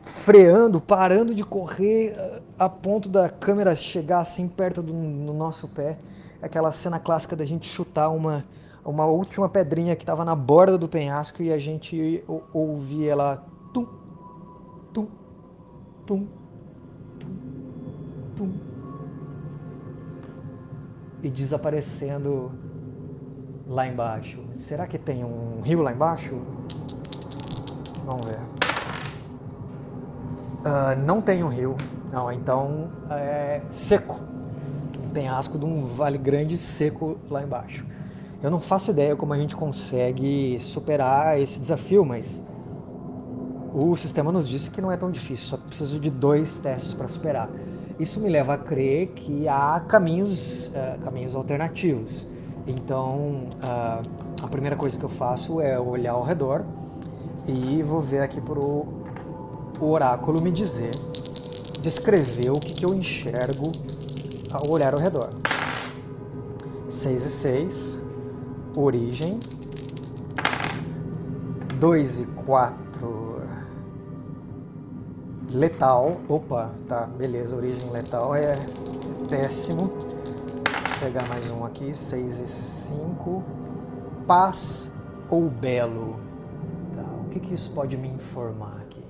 freando, 0.02 0.80
parando 0.80 1.34
de 1.34 1.44
correr, 1.44 2.14
uh, 2.16 2.42
a 2.58 2.68
ponto 2.68 3.08
da 3.08 3.28
câmera 3.28 3.74
chegar 3.74 4.20
assim 4.20 4.48
perto 4.48 4.82
do 4.82 4.92
no 4.92 5.32
nosso 5.32 5.68
pé. 5.68 5.98
Aquela 6.40 6.70
cena 6.70 6.98
clássica 7.00 7.34
da 7.34 7.44
gente 7.44 7.68
chutar 7.68 8.10
uma, 8.10 8.44
uma 8.84 9.06
última 9.06 9.48
pedrinha 9.48 9.96
que 9.96 10.02
estava 10.02 10.24
na 10.24 10.34
borda 10.34 10.78
do 10.78 10.88
penhasco 10.88 11.42
e 11.42 11.52
a 11.52 11.58
gente 11.58 12.22
ouvir 12.52 13.08
ela 13.08 13.44
tum, 13.72 13.86
tum, 14.92 15.08
tum, 16.06 16.26
tum, 17.18 17.28
tum 18.36 18.52
e 21.22 21.28
desaparecendo 21.28 22.52
lá 23.68 23.86
embaixo. 23.86 24.38
Será 24.56 24.86
que 24.86 24.98
tem 24.98 25.22
um 25.22 25.60
rio 25.60 25.82
lá 25.82 25.92
embaixo? 25.92 26.34
Vamos 28.04 28.26
ver. 28.26 28.38
Uh, 30.60 30.98
não 31.04 31.20
tem 31.20 31.44
um 31.44 31.48
rio, 31.48 31.76
não, 32.10 32.32
então 32.32 32.90
é 33.10 33.60
seco. 33.68 34.20
Um 35.04 35.10
penhasco 35.10 35.58
de 35.58 35.64
um 35.64 35.84
vale 35.84 36.18
grande 36.18 36.58
seco 36.58 37.18
lá 37.30 37.42
embaixo. 37.42 37.84
Eu 38.42 38.50
não 38.50 38.60
faço 38.60 38.90
ideia 38.90 39.14
como 39.14 39.32
a 39.32 39.38
gente 39.38 39.54
consegue 39.54 40.58
superar 40.60 41.40
esse 41.40 41.58
desafio, 41.58 42.04
mas 42.04 42.42
o 43.74 43.96
sistema 43.96 44.32
nos 44.32 44.48
disse 44.48 44.70
que 44.70 44.80
não 44.80 44.90
é 44.90 44.96
tão 44.96 45.10
difícil, 45.10 45.46
só 45.46 45.56
preciso 45.56 46.00
de 46.00 46.10
dois 46.10 46.58
testes 46.58 46.94
para 46.94 47.08
superar. 47.08 47.50
Isso 47.98 48.20
me 48.20 48.28
leva 48.28 48.54
a 48.54 48.58
crer 48.58 49.08
que 49.08 49.48
há 49.48 49.80
caminhos, 49.88 50.68
uh, 50.68 50.98
caminhos 51.02 51.34
alternativos. 51.34 52.28
Então, 52.68 53.48
uh, 53.64 54.02
a 54.42 54.46
primeira 54.48 54.76
coisa 54.76 54.98
que 54.98 55.04
eu 55.04 55.08
faço 55.08 55.60
é 55.60 55.80
olhar 55.80 56.12
ao 56.12 56.22
redor 56.22 56.64
e 57.46 57.82
vou 57.82 58.00
ver 58.00 58.20
aqui 58.20 58.42
para 58.42 58.60
o 58.60 58.86
oráculo 59.80 60.42
me 60.42 60.52
dizer, 60.52 60.94
descrever 61.80 62.50
o 62.50 62.60
que, 62.60 62.74
que 62.74 62.84
eu 62.84 62.92
enxergo 62.92 63.72
ao 64.52 64.70
olhar 64.70 64.92
ao 64.92 65.00
redor. 65.00 65.30
6 66.90 67.24
e 67.24 67.30
6, 67.30 68.02
origem. 68.76 69.40
2 71.80 72.20
e 72.20 72.26
4, 72.26 73.28
Letal, 75.54 76.20
opa, 76.28 76.70
tá, 76.86 77.06
beleza, 77.06 77.56
origem 77.56 77.90
letal 77.90 78.34
é 78.34 78.52
péssimo. 79.30 79.90
Pegar 81.00 81.28
mais 81.28 81.48
um 81.48 81.64
aqui, 81.64 81.94
6 81.94 82.40
e 82.40 82.48
5. 82.48 83.44
Paz 84.26 84.90
ou 85.30 85.48
belo? 85.48 86.18
Tá, 86.92 87.02
o 87.24 87.28
que, 87.30 87.38
que 87.38 87.54
isso 87.54 87.70
pode 87.72 87.96
me 87.96 88.08
informar 88.08 88.80
aqui? 88.80 89.04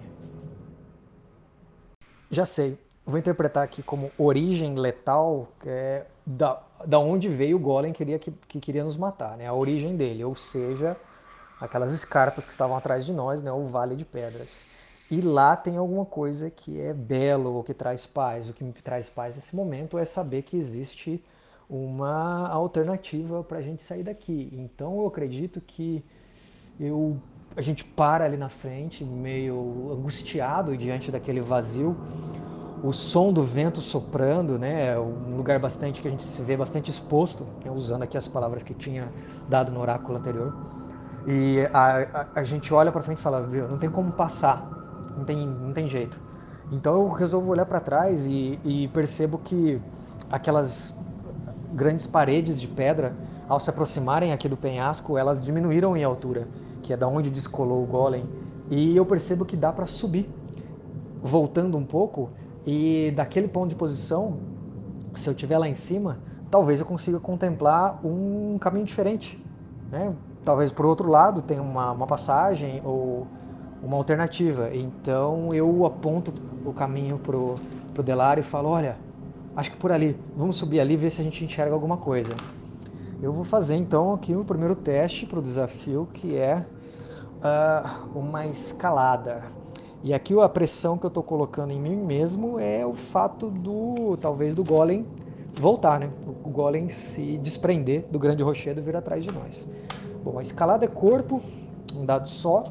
Já 2.31 2.44
sei, 2.44 2.79
vou 3.07 3.18
interpretar 3.18 3.64
aqui 3.64 3.83
como 3.83 4.12
origem 4.18 4.74
letal, 4.74 5.48
que 5.61 5.68
é 5.70 6.07
da, 6.27 6.61
da 6.85 6.98
onde 6.98 7.27
veio 7.27 7.57
o 7.57 7.61
golem 7.61 7.90
queria, 7.90 8.18
que, 8.18 8.33
que 8.33 8.61
queria 8.61 8.85
nos 8.85 8.98
matar, 8.98 9.38
né? 9.38 9.46
A 9.46 9.55
origem 9.55 9.96
dele, 9.96 10.22
ou 10.22 10.35
seja, 10.35 10.94
aquelas 11.59 11.90
escarpas 11.92 12.44
que 12.44 12.53
estavam 12.53 12.77
atrás 12.77 13.07
de 13.07 13.14
nós, 13.14 13.40
né? 13.40 13.51
O 13.51 13.64
Vale 13.64 13.96
de 13.96 14.05
Pedras. 14.05 14.61
E 15.11 15.22
lá 15.22 15.57
tem 15.57 15.79
alguma 15.79 16.05
coisa 16.05 16.51
que 16.51 16.79
é 16.79 16.92
belo 16.92 17.55
ou 17.55 17.64
que 17.64 17.72
traz 17.72 18.05
paz. 18.05 18.51
O 18.51 18.53
que 18.53 18.62
me 18.62 18.74
traz 18.74 19.09
paz 19.09 19.37
nesse 19.37 19.57
momento 19.57 19.96
é 19.96 20.05
saber 20.05 20.42
que 20.42 20.55
existe 20.55 21.24
uma 21.68 22.48
alternativa 22.48 23.42
para 23.44 23.59
a 23.59 23.62
gente 23.62 23.83
sair 23.83 24.02
daqui. 24.02 24.50
Então 24.52 25.00
eu 25.00 25.07
acredito 25.07 25.61
que 25.61 26.02
eu, 26.81 27.18
a 27.57 27.61
gente 27.61 27.85
para 27.85 28.24
ali 28.24 28.37
na 28.37 28.48
frente, 28.48 29.04
meio 29.04 29.90
angustiado 29.92 30.76
diante 30.76 31.11
daquele 31.11 31.40
vazio, 31.40 31.96
o 32.83 32.92
som 32.92 33.33
do 33.33 33.42
vento 33.42 33.81
soprando, 33.81 34.57
né, 34.57 34.92
é 34.94 34.98
um 34.98 35.37
lugar 35.37 35.59
bastante 35.59 36.00
que 36.00 36.07
a 36.07 36.11
gente 36.11 36.22
se 36.22 36.40
vê 36.42 36.57
bastante 36.57 36.90
exposto, 36.90 37.44
né, 37.64 37.70
usando 37.70 38.04
aqui 38.04 38.16
as 38.16 38.28
palavras 38.28 38.62
que 38.62 38.72
tinha 38.72 39.09
dado 39.48 39.72
no 39.72 39.81
oráculo 39.81 40.16
anterior. 40.16 40.57
E 41.26 41.68
a, 41.72 42.20
a, 42.20 42.26
a 42.37 42.42
gente 42.44 42.72
olha 42.72 42.92
para 42.92 43.02
frente 43.02 43.18
e 43.18 43.20
fala, 43.20 43.42
viu, 43.42 43.68
não 43.68 43.78
tem 43.78 43.90
como 43.90 44.12
passar 44.12 44.78
não 45.18 45.24
tem, 45.24 45.46
não 45.46 45.72
tem 45.72 45.88
jeito. 45.88 46.18
Então 46.70 46.94
eu 46.94 47.09
resolvo 47.09 47.50
olhar 47.50 47.66
para 47.66 47.81
trás 47.81 48.26
e, 48.26 48.59
e, 48.64 48.88
percebo 48.88 49.38
que 49.38 49.81
aquelas 50.31 50.98
grandes 51.72 52.07
paredes 52.07 52.61
de 52.61 52.66
pedra, 52.66 53.14
ao 53.48 53.59
se 53.59 53.70
aproximarem 53.70 54.33
aqui 54.33 54.48
do 54.48 54.57
penhasco, 54.57 55.16
elas 55.16 55.42
diminuíram 55.42 55.96
em 55.96 56.04
altura, 56.04 56.46
que 56.83 56.92
é 56.92 56.96
da 56.96 57.09
onde 57.09 57.31
descolou 57.31 57.83
o 57.83 57.87
golem. 57.87 58.24
E 58.70 58.96
eu 58.96 59.07
percebo 59.07 59.44
que 59.44 59.57
dá 59.57 59.72
para 59.72 59.87
subir, 59.87 60.28
voltando 61.22 61.76
um 61.76 61.85
pouco, 61.85 62.31
e 62.66 63.12
daquele 63.16 63.48
ponto 63.48 63.70
de 63.70 63.74
posição, 63.74 64.37
se 65.14 65.28
eu 65.28 65.33
estiver 65.33 65.59
lá 65.59 65.68
em 65.68 65.74
cima, 65.74 66.18
talvez 66.50 66.81
eu 66.81 66.87
consiga 66.87 67.18
contemplar 67.18 67.98
um 68.04 68.59
caminho 68.59 68.85
diferente. 68.85 69.42
Né? 69.90 70.12
Talvez 70.44 70.70
por 70.70 70.87
outro 70.87 71.09
lado 71.09 71.42
tenha 71.42 71.62
uma, 71.62 71.92
uma 71.92 72.07
passagem 72.07 72.83
ou 72.85 73.26
uma 73.83 73.96
alternativa. 73.96 74.70
Então 74.74 75.54
eu 75.54 75.85
aponto 75.87 76.33
o 76.64 76.72
caminho 76.72 77.18
pro, 77.18 77.54
pro 77.94 78.02
Delário 78.02 78.40
e 78.40 78.44
falo, 78.44 78.68
olha, 78.68 78.96
acho 79.58 79.72
que 79.72 79.76
por 79.76 79.90
ali, 79.90 80.16
vamos 80.36 80.56
subir 80.56 80.80
ali 80.80 80.94
e 80.94 80.96
ver 80.96 81.10
se 81.10 81.20
a 81.20 81.24
gente 81.24 81.44
enxerga 81.44 81.74
alguma 81.74 81.96
coisa. 81.96 82.36
Eu 83.20 83.32
vou 83.32 83.42
fazer 83.42 83.74
então 83.74 84.14
aqui 84.14 84.36
o 84.36 84.44
primeiro 84.44 84.76
teste 84.76 85.26
para 85.26 85.40
o 85.40 85.42
desafio, 85.42 86.06
que 86.12 86.36
é 86.36 86.64
uh, 87.42 88.16
uma 88.16 88.46
escalada. 88.46 89.42
E 90.04 90.14
aqui 90.14 90.32
a 90.40 90.48
pressão 90.48 90.96
que 90.96 91.04
eu 91.04 91.08
estou 91.08 91.24
colocando 91.24 91.72
em 91.72 91.80
mim 91.80 91.96
mesmo 91.96 92.60
é 92.60 92.86
o 92.86 92.92
fato 92.92 93.50
do, 93.50 94.16
talvez, 94.18 94.54
do 94.54 94.62
golem 94.62 95.04
voltar, 95.54 95.98
né? 95.98 96.10
O 96.44 96.48
golem 96.48 96.88
se 96.88 97.36
desprender 97.38 98.04
do 98.12 98.18
grande 98.18 98.44
rochedo 98.44 98.78
e 98.78 98.82
vir 98.82 98.94
atrás 98.94 99.24
de 99.24 99.32
nós. 99.32 99.66
Bom, 100.22 100.38
a 100.38 100.42
escalada 100.42 100.84
é 100.84 100.88
corpo, 100.88 101.42
um 101.96 102.06
dado 102.06 102.28
só, 102.28 102.62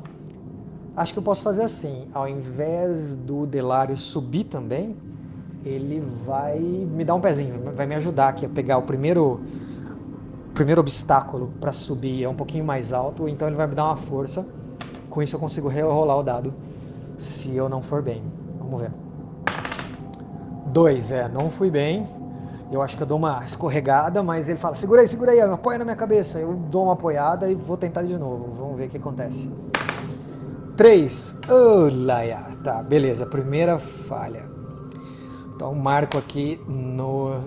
Acho 0.97 1.13
que 1.13 1.19
eu 1.19 1.23
posso 1.23 1.43
fazer 1.43 1.61
assim, 1.61 2.07
ao 2.11 2.27
invés 2.27 3.15
do 3.15 3.45
Delário 3.45 3.95
subir 3.95 4.45
também, 4.45 4.95
ele 5.67 5.99
vai 6.25 6.59
me 6.59 7.03
dar 7.03 7.15
um 7.15 7.21
pezinho, 7.21 7.61
vai 7.75 7.85
me 7.85 7.95
ajudar 7.95 8.29
aqui 8.29 8.45
a 8.45 8.49
pegar 8.49 8.77
o 8.77 8.83
primeiro 8.83 9.41
primeiro 10.53 10.81
obstáculo 10.81 11.53
para 11.59 11.71
subir 11.71 12.23
é 12.23 12.29
um 12.29 12.33
pouquinho 12.33 12.65
mais 12.65 12.91
alto, 12.91 13.29
então 13.29 13.47
ele 13.47 13.55
vai 13.55 13.67
me 13.67 13.75
dar 13.75 13.85
uma 13.85 13.95
força. 13.95 14.43
Com 15.07 15.21
isso 15.21 15.35
eu 15.35 15.39
consigo 15.39 15.67
rerolar 15.67 16.17
o 16.17 16.23
dado 16.23 16.51
se 17.17 17.55
eu 17.55 17.69
não 17.69 17.83
for 17.83 18.01
bem. 18.01 18.23
Vamos 18.59 18.81
ver. 18.81 18.91
Dois, 20.65 21.11
é, 21.11 21.27
não 21.27 21.49
fui 21.49 21.69
bem. 21.69 22.07
Eu 22.71 22.81
acho 22.81 22.97
que 22.97 23.03
eu 23.03 23.07
dou 23.07 23.17
uma 23.17 23.43
escorregada, 23.45 24.21
mas 24.23 24.49
ele 24.49 24.57
fala: 24.57 24.75
segura 24.75 25.01
aí, 25.01 25.07
segura 25.07 25.31
aí, 25.31 25.39
apoia 25.39 25.77
na 25.77 25.85
minha 25.85 25.95
cabeça. 25.95 26.39
Eu 26.39 26.53
dou 26.53 26.85
uma 26.85 26.93
apoiada 26.93 27.49
e 27.49 27.55
vou 27.55 27.77
tentar 27.77 28.03
de 28.03 28.17
novo. 28.17 28.51
Vamos 28.57 28.77
ver 28.77 28.87
o 28.87 28.89
que 28.89 28.97
acontece. 28.97 29.49
3. 30.75 31.39
Olaia. 31.49 32.45
Tá, 32.63 32.83
beleza. 32.83 33.25
Primeira 33.25 33.79
falha. 33.79 34.56
Então 35.57 35.73
marco 35.73 36.19
aqui 36.19 36.61
no, 36.67 37.43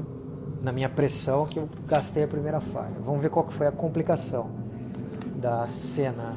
na 0.61 0.73
minha 0.73 0.89
pressão 0.89 1.47
que 1.47 1.61
eu 1.61 1.69
gastei 1.87 2.25
a 2.25 2.27
primeira 2.27 2.61
falha. 2.61 2.97
Vamos 3.01 3.23
ver 3.23 3.31
qual 3.31 3.45
que 3.45 3.55
foi 3.55 3.69
a 3.69 3.71
complicação 3.71 4.51
da 5.37 5.65
cena. 5.69 6.37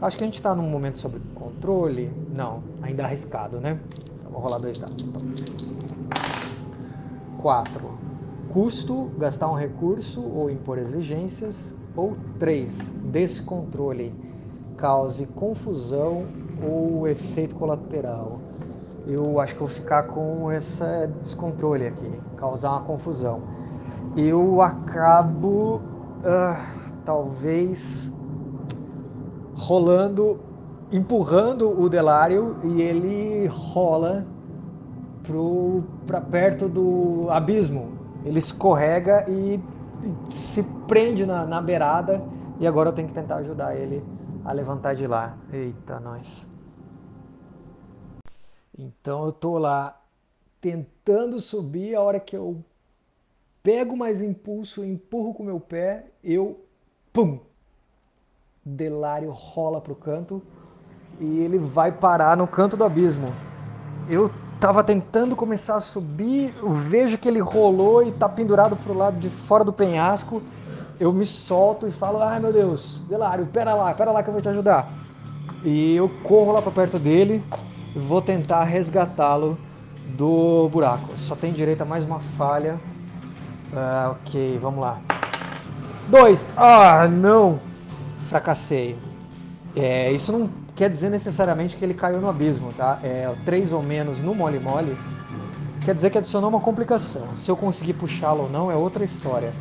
Acho 0.00 0.16
que 0.16 0.24
a 0.24 0.26
gente 0.26 0.36
está 0.36 0.54
num 0.54 0.66
momento 0.66 0.96
sobre 0.96 1.20
controle. 1.34 2.10
Não, 2.34 2.62
ainda 2.80 3.04
arriscado, 3.04 3.60
né? 3.60 3.78
Então, 4.18 4.32
vou 4.32 4.40
rolar 4.40 4.56
dois 4.56 4.78
dados. 4.78 5.02
Então. 5.02 5.20
4. 7.42 7.90
Custo, 8.48 9.10
gastar 9.18 9.50
um 9.50 9.54
recurso 9.54 10.22
ou 10.22 10.50
impor 10.50 10.78
exigências. 10.78 11.76
Ou 11.94 12.16
3. 12.38 12.88
Descontrole 13.04 14.14
cause 14.78 15.26
confusão 15.26 16.26
ou 16.66 17.06
efeito 17.06 17.54
colateral. 17.54 18.40
Eu 19.06 19.38
acho 19.38 19.54
que 19.54 19.60
vou 19.60 19.68
ficar 19.68 20.04
com 20.04 20.50
esse 20.50 20.84
descontrole 21.22 21.86
aqui, 21.86 22.20
causar 22.36 22.70
uma 22.70 22.80
confusão. 22.80 23.40
eu 24.16 24.60
acabo 24.60 25.76
uh, 25.76 26.56
talvez 27.04 28.10
rolando, 29.54 30.40
empurrando 30.90 31.80
o 31.80 31.88
Delário 31.88 32.56
e 32.64 32.82
ele 32.82 33.46
rola 33.46 34.26
para 36.06 36.20
perto 36.20 36.68
do 36.68 37.28
abismo. 37.30 37.92
Ele 38.24 38.38
escorrega 38.40 39.24
e, 39.28 39.60
e 40.02 40.30
se 40.30 40.64
prende 40.88 41.24
na, 41.24 41.44
na 41.46 41.60
beirada 41.60 42.22
e 42.58 42.66
agora 42.66 42.88
eu 42.88 42.92
tenho 42.92 43.06
que 43.06 43.14
tentar 43.14 43.36
ajudar 43.36 43.76
ele 43.76 44.02
a 44.44 44.52
levantar 44.52 44.94
de 44.94 45.06
lá. 45.06 45.36
Eita, 45.52 46.00
nós. 46.00 46.55
Então 48.78 49.24
eu 49.24 49.32
tô 49.32 49.56
lá 49.56 49.98
tentando 50.60 51.40
subir, 51.40 51.94
a 51.94 52.00
hora 52.00 52.20
que 52.20 52.36
eu 52.36 52.62
pego 53.62 53.96
mais 53.96 54.20
impulso, 54.20 54.84
empurro 54.84 55.32
com 55.32 55.42
meu 55.42 55.58
pé, 55.58 56.06
eu 56.22 56.60
pum. 57.12 57.40
Delário 58.64 59.30
rola 59.30 59.80
pro 59.80 59.94
canto 59.94 60.42
e 61.20 61.40
ele 61.40 61.56
vai 61.56 61.92
parar 61.92 62.36
no 62.36 62.46
canto 62.46 62.76
do 62.76 62.84
abismo. 62.84 63.32
Eu 64.08 64.30
tava 64.60 64.84
tentando 64.84 65.34
começar 65.34 65.76
a 65.76 65.80
subir, 65.80 66.54
eu 66.58 66.70
vejo 66.70 67.16
que 67.16 67.28
ele 67.28 67.40
rolou 67.40 68.02
e 68.02 68.12
tá 68.12 68.28
pendurado 68.28 68.76
pro 68.76 68.92
lado 68.92 69.18
de 69.18 69.28
fora 69.30 69.64
do 69.64 69.72
penhasco. 69.72 70.42
Eu 70.98 71.12
me 71.12 71.24
solto 71.24 71.86
e 71.86 71.92
falo: 71.92 72.22
"Ai, 72.22 72.40
meu 72.40 72.52
Deus, 72.52 73.00
Delário, 73.08 73.46
pera 73.46 73.74
lá, 73.74 73.94
pera 73.94 74.10
lá 74.10 74.22
que 74.22 74.28
eu 74.28 74.32
vou 74.32 74.42
te 74.42 74.48
ajudar". 74.48 74.92
E 75.64 75.94
eu 75.94 76.08
corro 76.22 76.52
lá 76.52 76.60
para 76.60 76.72
perto 76.72 76.98
dele 76.98 77.42
vou 77.96 78.20
tentar 78.20 78.64
resgatá-lo 78.64 79.58
do 80.16 80.68
buraco. 80.68 81.10
Só 81.16 81.34
tem 81.34 81.52
direito 81.52 81.80
a 81.82 81.84
mais 81.84 82.04
uma 82.04 82.20
falha. 82.20 82.78
Uh, 83.72 84.12
ok, 84.12 84.58
vamos 84.60 84.80
lá. 84.80 85.00
Dois. 86.08 86.52
Ah, 86.56 87.08
não! 87.08 87.58
Fracassei. 88.26 88.96
É, 89.74 90.12
isso 90.12 90.30
não 90.30 90.48
quer 90.74 90.88
dizer 90.88 91.10
necessariamente 91.10 91.76
que 91.76 91.84
ele 91.84 91.94
caiu 91.94 92.20
no 92.20 92.28
abismo, 92.28 92.72
tá? 92.72 92.98
É, 93.02 93.32
três 93.44 93.72
ou 93.72 93.82
menos 93.82 94.22
no 94.22 94.34
mole-mole 94.34 94.96
quer 95.84 95.94
dizer 95.94 96.10
que 96.10 96.18
adicionou 96.18 96.50
uma 96.50 96.60
complicação. 96.60 97.36
Se 97.36 97.50
eu 97.50 97.56
conseguir 97.56 97.94
puxá-lo 97.94 98.44
ou 98.44 98.50
não 98.50 98.70
é 98.70 98.76
outra 98.76 99.04
história. 99.04 99.52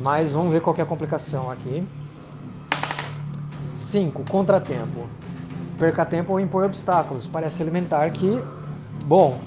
Mas 0.00 0.32
vamos 0.32 0.52
ver 0.52 0.60
qual 0.60 0.74
é 0.76 0.82
a 0.82 0.86
complicação 0.86 1.50
aqui. 1.50 1.86
5. 3.74 4.24
Contratempo. 4.24 5.06
Perca 5.78 6.04
tempo 6.04 6.32
ou 6.32 6.40
impor 6.40 6.64
obstáculos. 6.64 7.26
Parece 7.26 7.62
elementar 7.62 8.10
que, 8.10 8.42
bom, 9.04 9.38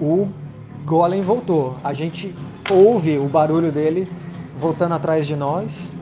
o 0.00 0.28
Golem 0.84 1.20
voltou. 1.20 1.76
A 1.84 1.92
gente 1.92 2.34
ouve 2.70 3.18
o 3.18 3.24
barulho 3.26 3.70
dele 3.70 4.10
voltando 4.56 4.94
atrás 4.94 5.26
de 5.26 5.36
nós. 5.36 5.94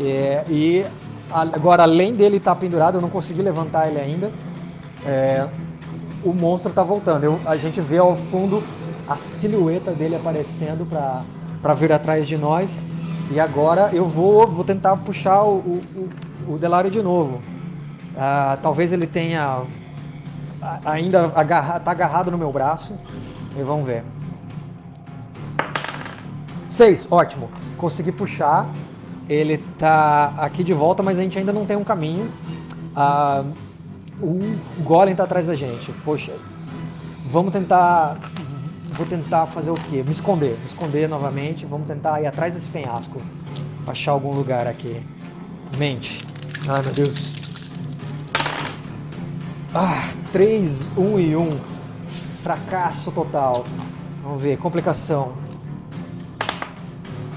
É, 0.00 0.44
e 0.48 0.84
agora, 1.30 1.82
além 1.82 2.14
dele 2.14 2.36
estar 2.36 2.54
tá 2.54 2.60
pendurado, 2.60 2.96
eu 2.96 3.00
não 3.00 3.08
consegui 3.08 3.42
levantar 3.42 3.88
ele 3.88 3.98
ainda. 3.98 4.30
É, 5.04 5.46
o 6.24 6.32
monstro 6.32 6.70
está 6.70 6.82
voltando. 6.82 7.24
Eu, 7.24 7.40
a 7.46 7.56
gente 7.56 7.80
vê 7.80 7.98
ao 7.98 8.14
fundo 8.16 8.62
a 9.08 9.16
silhueta 9.16 9.92
dele 9.92 10.14
aparecendo 10.14 10.86
para 10.86 11.74
vir 11.74 11.92
atrás 11.92 12.26
de 12.26 12.36
nós. 12.36 12.86
E 13.30 13.40
agora 13.40 13.90
eu 13.92 14.06
vou, 14.06 14.46
vou 14.46 14.64
tentar 14.64 14.96
puxar 14.98 15.42
o, 15.42 15.58
o, 15.58 16.08
o 16.54 16.58
Delário 16.58 16.90
de 16.90 17.02
novo. 17.02 17.40
Ah, 18.18 18.58
talvez 18.60 18.92
ele 18.92 19.06
tenha 19.06 19.62
ainda 20.84 21.32
agarra, 21.36 21.78
tá 21.78 21.92
agarrado 21.92 22.30
no 22.30 22.38
meu 22.38 22.50
braço. 22.50 22.98
E 23.56 23.62
vamos 23.62 23.86
ver. 23.86 24.04
Seis, 26.68 27.06
ótimo. 27.10 27.48
Consegui 27.76 28.12
puxar. 28.12 28.68
Ele 29.28 29.58
tá 29.78 30.34
aqui 30.38 30.64
de 30.64 30.72
volta, 30.72 31.02
mas 31.02 31.18
a 31.18 31.22
gente 31.22 31.38
ainda 31.38 31.52
não 31.52 31.64
tem 31.64 31.76
um 31.76 31.84
caminho. 31.84 32.30
Ah, 32.94 33.44
o 34.20 34.38
Golem 34.82 35.14
tá 35.14 35.24
atrás 35.24 35.46
da 35.46 35.54
gente. 35.54 35.92
Poxa, 36.04 36.34
vamos 37.24 37.52
tentar. 37.52 38.16
Vou 38.90 39.06
tentar 39.06 39.46
fazer 39.46 39.70
o 39.70 39.74
quê? 39.74 40.02
Me 40.02 40.10
esconder. 40.10 40.58
Me 40.58 40.66
esconder 40.66 41.08
novamente. 41.08 41.64
Vamos 41.64 41.86
tentar 41.86 42.20
ir 42.20 42.26
atrás 42.26 42.54
desse 42.54 42.68
penhasco. 42.68 43.20
Achar 43.86 44.12
algum 44.12 44.32
lugar 44.32 44.66
aqui. 44.66 45.00
Mente. 45.76 46.18
Ai 46.66 46.82
meu 46.82 46.92
Deus. 46.92 47.47
Ah, 49.74 50.08
3, 50.32 50.92
1 50.96 51.18
e 51.20 51.36
1. 51.36 51.58
Fracasso 52.42 53.12
total. 53.12 53.66
Vamos 54.22 54.42
ver, 54.42 54.56
complicação. 54.56 55.32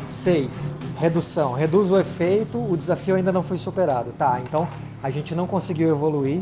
6. 0.07 0.77
Redução. 0.97 1.53
Reduz 1.53 1.91
o 1.91 1.99
efeito, 1.99 2.57
o 2.57 2.77
desafio 2.77 3.15
ainda 3.15 3.33
não 3.33 3.43
foi 3.43 3.57
superado. 3.57 4.11
Tá, 4.13 4.39
então 4.45 4.65
a 5.03 5.09
gente 5.09 5.35
não 5.35 5.45
conseguiu 5.45 5.89
evoluir 5.89 6.41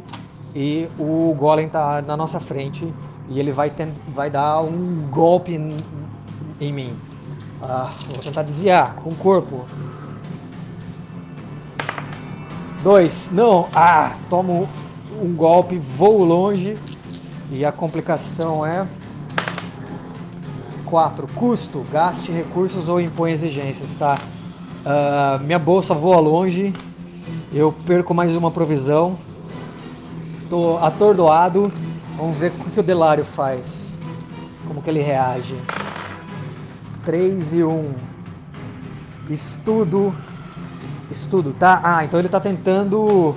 e 0.53 0.87
o 0.99 1.33
Golem 1.35 1.65
está 1.65 2.01
na 2.03 2.15
nossa 2.15 2.39
frente 2.39 2.93
e 3.27 3.39
ele 3.39 3.51
vai, 3.51 3.71
vai 4.13 4.29
dar 4.29 4.61
um 4.61 5.07
golpe 5.09 5.55
em, 5.55 5.75
em 6.61 6.71
mim. 6.71 6.95
Ah, 7.63 7.89
vou 8.13 8.23
tentar 8.23 8.43
desviar 8.43 8.95
com 8.97 9.09
o 9.09 9.15
corpo. 9.15 9.65
Dois. 12.83 13.31
Não. 13.33 13.67
Ah, 13.73 14.15
tomo 14.29 14.69
um 15.21 15.33
golpe, 15.33 15.77
voo 15.77 16.23
longe 16.23 16.77
e 17.51 17.65
a 17.65 17.71
complicação 17.71 18.65
é 18.65 18.87
4. 20.85 21.27
Custo, 21.35 21.85
gaste 21.91 22.31
recursos 22.31 22.89
ou 22.89 22.99
impõe 22.99 23.31
exigências, 23.31 23.93
tá? 23.93 24.19
Uh, 24.79 25.43
minha 25.43 25.59
bolsa 25.59 25.93
voa 25.93 26.19
longe, 26.19 26.73
eu 27.53 27.71
perco 27.85 28.13
mais 28.13 28.35
uma 28.35 28.49
provisão, 28.49 29.17
tô 30.49 30.77
atordoado. 30.77 31.71
Vamos 32.17 32.37
ver 32.37 32.51
o 32.51 32.71
que 32.71 32.79
o 32.79 32.83
Delário 32.83 33.23
faz, 33.23 33.95
como 34.67 34.81
que 34.81 34.89
ele 34.89 35.01
reage. 35.01 35.55
3 37.05 37.53
e 37.53 37.63
1. 37.63 37.93
Estudo. 39.29 40.13
Estudo, 41.09 41.55
tá? 41.57 41.79
Ah, 41.83 42.03
então 42.03 42.19
ele 42.19 42.29
tá 42.29 42.39
tentando 42.39 43.35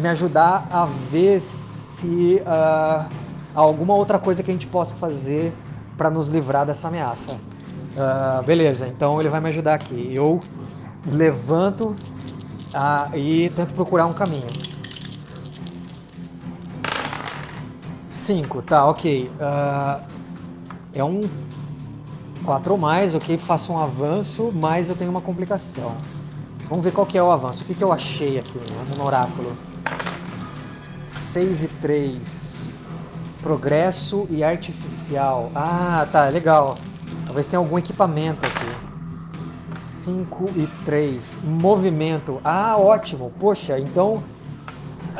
me 0.00 0.08
ajudar 0.08 0.66
a 0.70 0.86
ver 0.86 1.40
se 1.40 2.42
uh, 2.42 3.08
alguma 3.54 3.94
outra 3.94 4.18
coisa 4.18 4.42
que 4.42 4.50
a 4.50 4.54
gente 4.54 4.66
possa 4.66 4.94
fazer 4.96 5.52
para 5.96 6.08
nos 6.10 6.28
livrar 6.28 6.64
dessa 6.64 6.88
ameaça. 6.88 7.32
Uh, 7.32 8.42
beleza, 8.44 8.86
então 8.86 9.20
ele 9.20 9.28
vai 9.28 9.40
me 9.40 9.48
ajudar 9.48 9.74
aqui. 9.74 10.10
Eu 10.14 10.40
levanto 11.06 11.94
uh, 12.74 13.16
e 13.16 13.50
tento 13.50 13.74
procurar 13.74 14.06
um 14.06 14.12
caminho. 14.12 14.46
Cinco, 18.08 18.62
tá, 18.62 18.86
ok. 18.86 19.30
Uh, 19.38 20.02
é 20.94 21.04
um 21.04 21.28
quatro 22.44 22.72
ou 22.72 22.78
mais, 22.78 23.14
ok? 23.14 23.36
Faço 23.36 23.72
um 23.72 23.78
avanço, 23.78 24.50
mas 24.54 24.88
eu 24.88 24.96
tenho 24.96 25.10
uma 25.10 25.20
complicação. 25.20 25.94
Vamos 26.68 26.84
ver 26.84 26.92
qual 26.92 27.06
que 27.06 27.18
é 27.18 27.22
o 27.22 27.30
avanço. 27.30 27.62
O 27.62 27.66
que, 27.66 27.74
que 27.74 27.84
eu 27.84 27.92
achei 27.92 28.38
aqui 28.38 28.58
né, 28.58 28.84
no 28.96 29.04
oráculo? 29.04 29.56
6 31.30 31.62
e 31.62 31.68
3. 31.68 32.74
Progresso 33.40 34.26
e 34.30 34.42
artificial. 34.42 35.52
Ah, 35.54 36.04
tá, 36.10 36.24
legal. 36.24 36.74
Talvez 37.24 37.46
tenha 37.46 37.60
algum 37.60 37.78
equipamento 37.78 38.44
aqui. 38.44 39.78
5 39.78 40.50
e 40.56 40.68
3. 40.84 41.42
Movimento. 41.44 42.40
Ah, 42.42 42.76
ótimo. 42.76 43.32
Poxa, 43.38 43.78
então 43.78 44.20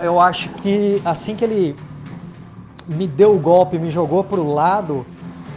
eu 0.03 0.19
acho 0.19 0.49
que 0.55 1.01
assim 1.05 1.37
que 1.37 1.45
ele 1.45 1.77
me 2.89 3.07
deu 3.07 3.37
o 3.37 3.39
golpe, 3.39 3.79
me 3.79 3.89
jogou 3.89 4.25
para 4.25 4.41
o 4.41 4.53
lado, 4.53 5.07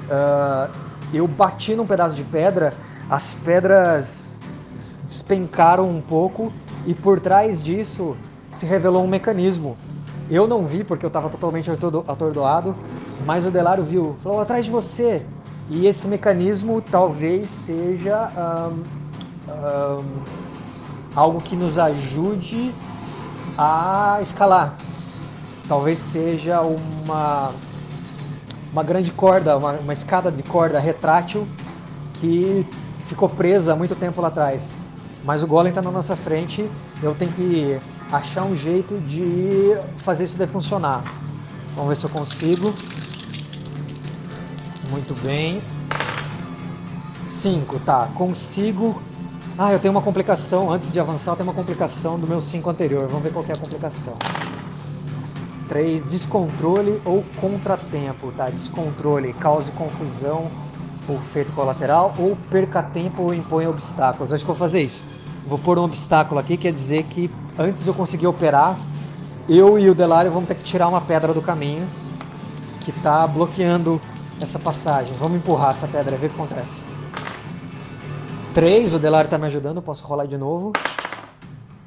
uh, 0.05 0.71
eu 1.11 1.28
bati 1.28 1.73
num 1.73 1.88
pedaço 1.88 2.15
de 2.15 2.23
pedra, 2.23 2.75
as 3.09 3.34
pedras 3.34 4.43
despencaram 4.71 5.89
um 5.89 5.99
pouco 5.99 6.53
e 6.86 6.93
por 6.93 7.19
trás 7.19 7.63
disso 7.63 8.15
se 8.51 8.67
revelou 8.67 9.03
um 9.03 9.07
mecanismo. 9.07 9.75
Eu 10.34 10.47
não 10.47 10.65
vi 10.65 10.84
porque 10.84 11.05
eu 11.05 11.09
estava 11.09 11.29
totalmente 11.29 11.69
atordoado, 11.69 12.75
mas 13.23 13.45
o 13.45 13.51
Delário 13.51 13.84
viu, 13.84 14.15
falou 14.23 14.41
atrás 14.41 14.65
de 14.65 14.71
você. 14.71 15.23
E 15.69 15.86
esse 15.86 16.07
mecanismo 16.07 16.81
talvez 16.81 17.51
seja 17.51 18.31
um, 18.67 18.84
um, 19.51 20.03
algo 21.15 21.39
que 21.39 21.55
nos 21.55 21.77
ajude 21.77 22.73
a 23.55 24.17
escalar. 24.23 24.75
Talvez 25.67 25.99
seja 25.99 26.61
uma, 26.61 27.51
uma 28.71 28.81
grande 28.81 29.11
corda, 29.11 29.55
uma, 29.55 29.73
uma 29.73 29.93
escada 29.93 30.31
de 30.31 30.41
corda 30.41 30.79
retrátil 30.79 31.47
que 32.15 32.65
ficou 33.03 33.29
presa 33.29 33.73
há 33.73 33.75
muito 33.75 33.93
tempo 33.93 34.19
lá 34.19 34.29
atrás. 34.29 34.75
Mas 35.23 35.43
o 35.43 35.47
Golem 35.47 35.69
está 35.69 35.81
na 35.84 35.91
nossa 35.91 36.15
frente, 36.15 36.67
eu 37.03 37.13
tenho 37.13 37.31
que 37.34 37.79
achar 38.14 38.43
um 38.43 38.55
jeito 38.55 38.99
de 38.99 39.76
fazer 39.97 40.26
isso 40.26 40.38
daí 40.38 40.47
funcionar. 40.47 41.03
Vamos 41.76 41.89
ver 41.89 41.95
se 41.95 42.05
eu 42.05 42.09
consigo. 42.09 42.74
Muito 44.91 45.16
bem. 45.26 45.61
5, 47.26 47.80
tá. 47.80 48.09
Consigo. 48.14 49.01
Ah, 49.57 49.74
eu 49.74 49.80
tenho 49.80 49.91
uma 49.91 50.01
complicação. 50.01 50.72
Antes 50.72 50.91
de 50.91 50.99
avançar, 50.99 51.32
eu 51.32 51.38
tenho 51.38 51.49
uma 51.49 51.55
complicação 51.55 52.20
do 52.20 52.28
meu 52.28 52.39
5 52.39 52.70
anterior. 52.70 53.07
Vamos 53.07 53.24
ver 53.24 53.34
qual 53.34 53.43
é 53.49 53.53
a 53.53 53.57
complicação. 53.57 54.14
3. 55.68 56.03
Descontrole 56.03 57.01
ou 57.03 57.24
contratempo, 57.41 58.32
tá? 58.34 58.49
Descontrole 58.49 59.34
cause 59.34 59.72
confusão 59.72 60.51
ou 61.07 61.16
efeito 61.18 61.51
colateral, 61.51 62.14
ou 62.18 62.38
perca 62.49 62.82
tempo 62.82 63.24
ou 63.24 63.34
impõe 63.34 63.68
obstáculos. 63.68 64.32
Acho 64.32 64.45
que 64.45 64.49
eu 64.49 64.55
vou 64.55 64.59
fazer 64.59 64.84
isso. 64.84 65.03
Vou 65.45 65.57
pôr 65.57 65.78
um 65.78 65.84
obstáculo 65.84 66.39
aqui, 66.39 66.55
quer 66.55 66.72
dizer 66.72 67.03
que 67.03 67.30
antes 67.58 67.84
de 67.84 67.89
eu 67.89 67.93
conseguir 67.93 68.28
operar, 68.28 68.78
eu 69.47 69.78
e 69.78 69.89
o 69.89 69.95
Delário 69.95 70.32
vamos 70.32 70.47
ter 70.47 70.56
que 70.56 70.64
tirar 70.64 70.88
uma 70.88 71.01
pedra 71.01 71.34
do 71.34 71.41
caminho 71.41 71.88
que 72.82 72.91
está 72.91 73.26
bloqueando 73.28 73.99
essa 74.39 74.60
passagem. 74.60 75.14
Vamos 75.14 75.38
empurrar 75.38 75.72
essa 75.72 75.88
pedra, 75.88 76.16
ver 76.16 76.28
o 76.28 76.30
que 76.30 76.36
acontece. 76.36 76.84
3, 78.54 78.93
o 78.93 78.99
Delário 78.99 79.28
está 79.28 79.38
me 79.38 79.47
ajudando, 79.47 79.82
posso 79.82 80.04
rolar 80.06 80.26
de 80.26 80.38
novo. 80.38 80.72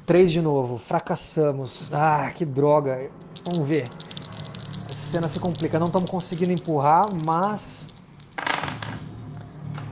3 0.05 0.31
de 0.31 0.41
novo, 0.41 0.77
fracassamos. 0.77 1.91
Ah, 1.93 2.31
que 2.33 2.45
droga. 2.45 3.09
Vamos 3.49 3.67
ver. 3.67 3.89
Essa 4.89 5.11
cena 5.11 5.27
se 5.27 5.39
complica, 5.39 5.79
não 5.79 5.87
estamos 5.87 6.09
conseguindo 6.09 6.51
empurrar, 6.51 7.05
mas 7.25 7.87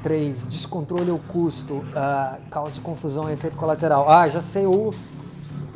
3. 0.04 0.48
Descontrole 0.48 1.12
o 1.12 1.20
custo, 1.20 1.76
uh, 1.76 2.40
causa 2.50 2.80
confusão 2.82 3.30
e 3.30 3.34
efeito 3.34 3.58
colateral. 3.58 4.10
Ah, 4.10 4.28
já 4.28 4.42
sei, 4.42 4.66
o, 4.66 4.94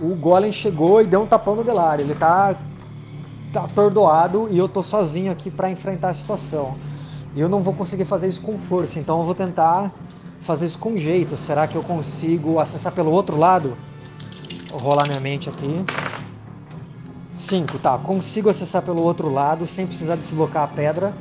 o 0.02 0.16
Golem 0.16 0.52
chegou 0.52 1.02
e 1.02 1.06
deu 1.06 1.22
um 1.22 1.26
tapão 1.26 1.56
no 1.56 1.64
Delar. 1.64 2.00
Ele 2.00 2.16
tá, 2.16 2.56
tá 3.52 3.64
atordoado 3.64 4.48
e 4.50 4.58
eu 4.58 4.68
tô 4.68 4.82
sozinho 4.82 5.32
aqui 5.32 5.52
para 5.52 5.70
enfrentar 5.70 6.10
a 6.10 6.14
situação. 6.14 6.76
E 7.36 7.42
eu 7.42 7.50
não 7.50 7.60
vou 7.60 7.74
conseguir 7.74 8.06
fazer 8.06 8.28
isso 8.28 8.42
com 8.42 8.58
força, 8.58 9.00
então 9.00 9.20
eu 9.20 9.26
vou 9.26 9.36
tentar 9.36 9.94
fazer 10.42 10.66
isso 10.66 10.80
com 10.80 10.98
jeito. 10.98 11.38
Será 11.38 11.68
que 11.68 11.76
eu 11.76 11.84
consigo 11.84 12.60
acessar 12.60 12.92
pelo 12.94 13.12
outro 13.12 13.38
lado? 13.38 13.78
Vou 14.72 14.80
rolar 14.80 15.08
minha 15.08 15.20
mente 15.20 15.50
aqui. 15.50 15.74
5, 17.34 17.80
tá. 17.80 17.98
Consigo 17.98 18.50
acessar 18.50 18.82
pelo 18.82 19.02
outro 19.02 19.32
lado 19.32 19.66
sem 19.68 19.86
precisar 19.86 20.16
deslocar 20.16 20.64
a 20.64 20.68
pedra. 20.68 21.14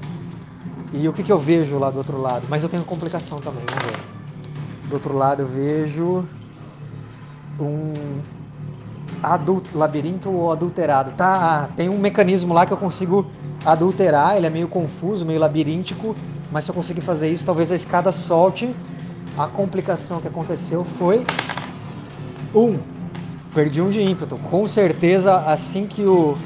E 0.92 1.06
o 1.06 1.12
que, 1.12 1.22
que 1.22 1.30
eu 1.30 1.38
vejo 1.38 1.78
lá 1.78 1.90
do 1.90 1.98
outro 1.98 2.20
lado? 2.20 2.46
Mas 2.48 2.62
eu 2.62 2.68
tenho 2.68 2.84
complicação 2.84 3.38
também, 3.38 3.62
vamos 3.66 3.84
ver. 3.84 4.88
Do 4.88 4.94
outro 4.94 5.14
lado 5.14 5.42
eu 5.42 5.46
vejo 5.46 6.24
um 7.60 8.37
adult, 9.22 9.66
labirinto 9.74 10.30
ou 10.30 10.52
adulterado. 10.52 11.12
Tá, 11.16 11.68
tem 11.76 11.88
um 11.88 11.98
mecanismo 11.98 12.54
lá 12.54 12.66
que 12.66 12.72
eu 12.72 12.76
consigo 12.76 13.26
adulterar, 13.64 14.36
ele 14.36 14.46
é 14.46 14.50
meio 14.50 14.68
confuso, 14.68 15.26
meio 15.26 15.40
labiríntico, 15.40 16.14
mas 16.50 16.64
se 16.64 16.70
eu 16.70 16.74
conseguir 16.74 17.00
fazer 17.00 17.30
isso, 17.30 17.44
talvez 17.44 17.70
a 17.72 17.74
escada 17.74 18.12
solte. 18.12 18.74
A 19.36 19.46
complicação 19.46 20.20
que 20.20 20.26
aconteceu 20.26 20.82
foi 20.82 21.24
um, 22.54 22.78
perdi 23.54 23.80
um 23.80 23.90
de 23.90 24.00
ímpeto. 24.00 24.36
Com 24.50 24.66
certeza, 24.66 25.36
assim 25.46 25.86
que 25.86 26.02
o, 26.02 26.36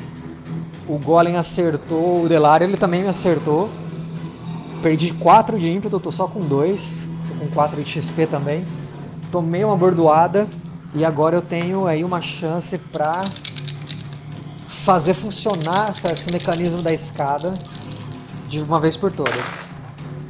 o 0.89 0.99
Golem 0.99 1.37
acertou 1.37 2.25
o 2.25 2.29
Delário, 2.29 2.67
ele 2.67 2.77
também 2.77 3.03
me 3.03 3.09
acertou. 3.09 3.71
Perdi 4.83 5.13
4 5.15 5.59
de 5.59 5.71
ímpeto, 5.71 6.01
tô 6.01 6.11
só 6.11 6.27
com 6.27 6.41
2. 6.41 7.07
Tô 7.29 7.45
com 7.45 7.51
4 7.55 7.83
de 7.83 7.89
XP 7.89 8.27
também. 8.27 8.65
Tomei 9.31 9.65
uma 9.65 9.77
bordoada 9.77 10.47
e 10.95 11.05
agora 11.05 11.37
eu 11.37 11.43
tenho 11.43 11.87
aí 11.87 12.05
uma 12.05 12.21
chance 12.21 12.77
para 12.77 13.23
fazer 14.69 15.15
funcionar 15.15 15.89
essa, 15.89 16.13
esse 16.13 16.31
mecanismo 16.31 16.83
da 16.83 16.93
escada 16.93 17.55
de 18.49 18.61
uma 18.61 18.79
vez 18.79 18.97
por 18.97 19.11
todas. 19.11 19.71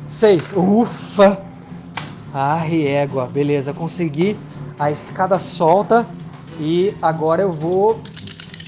6. 0.06 0.54
Ufa! 0.56 1.40
Ah, 2.32 2.64
égua. 2.66 3.26
Beleza, 3.26 3.72
consegui. 3.72 4.38
A 4.78 4.90
escada 4.90 5.38
solta 5.38 6.06
e 6.60 6.94
agora 7.02 7.42
eu 7.42 7.50
vou... 7.50 8.00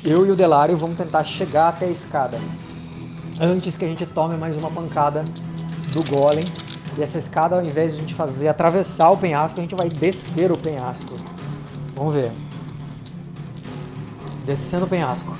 Eu 0.04 0.26
e 0.26 0.30
o 0.30 0.36
Delário 0.36 0.76
vamos 0.76 0.98
tentar 0.98 1.22
chegar 1.24 1.68
até 1.68 1.86
a 1.86 1.90
escada. 1.90 2.38
Antes 3.40 3.76
que 3.76 3.84
a 3.84 3.88
gente 3.88 4.04
tome 4.04 4.36
mais 4.36 4.56
uma 4.56 4.70
pancada 4.70 5.24
do 5.92 6.02
golem. 6.10 6.44
E 6.98 7.02
essa 7.02 7.18
escada, 7.18 7.56
ao 7.56 7.64
invés 7.64 7.92
de 7.92 7.98
a 7.98 8.00
gente 8.00 8.14
fazer 8.14 8.48
atravessar 8.48 9.10
o 9.10 9.16
penhasco, 9.16 9.58
a 9.60 9.62
gente 9.62 9.74
vai 9.74 9.88
descer 9.88 10.50
o 10.52 10.58
penhasco. 10.58 11.14
Vamos 11.94 12.14
ver. 12.14 12.32
Descendo 14.44 14.84
o 14.84 14.88
penhasco. 14.88 15.34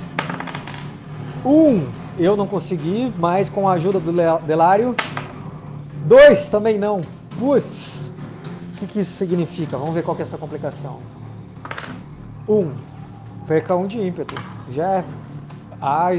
Um, 1.45 1.87
eu 2.17 2.35
não 2.35 2.47
consegui, 2.47 3.13
mas 3.17 3.49
com 3.49 3.67
a 3.67 3.73
ajuda 3.73 3.99
do 3.99 4.11
Delário. 4.45 4.95
Dois, 6.05 6.49
também 6.49 6.77
não. 6.77 7.01
Putz, 7.37 8.13
o 8.71 8.77
que, 8.77 8.87
que 8.87 8.99
isso 9.01 9.13
significa? 9.13 9.77
Vamos 9.77 9.93
ver 9.93 10.03
qual 10.03 10.15
que 10.15 10.21
é 10.21 10.25
essa 10.25 10.37
complicação. 10.37 10.99
Um, 12.47 12.71
perca 13.47 13.75
um 13.75 13.85
de 13.85 13.99
ímpeto. 13.99 14.35
Já 14.69 14.99
é 14.99 15.05
ah, 15.81 16.09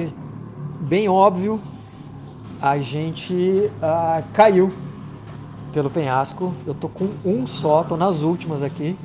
bem 0.81 1.09
óbvio 1.09 1.61
a 2.61 2.79
gente 2.79 3.35
uh, 3.83 4.23
caiu 4.33 4.73
pelo 5.73 5.91
penhasco. 5.91 6.55
Eu 6.67 6.75
tô 6.75 6.89
com 6.89 7.11
um 7.25 7.47
só, 7.47 7.83
tô 7.83 7.97
nas 7.97 8.23
últimas 8.23 8.63
aqui. 8.63 8.97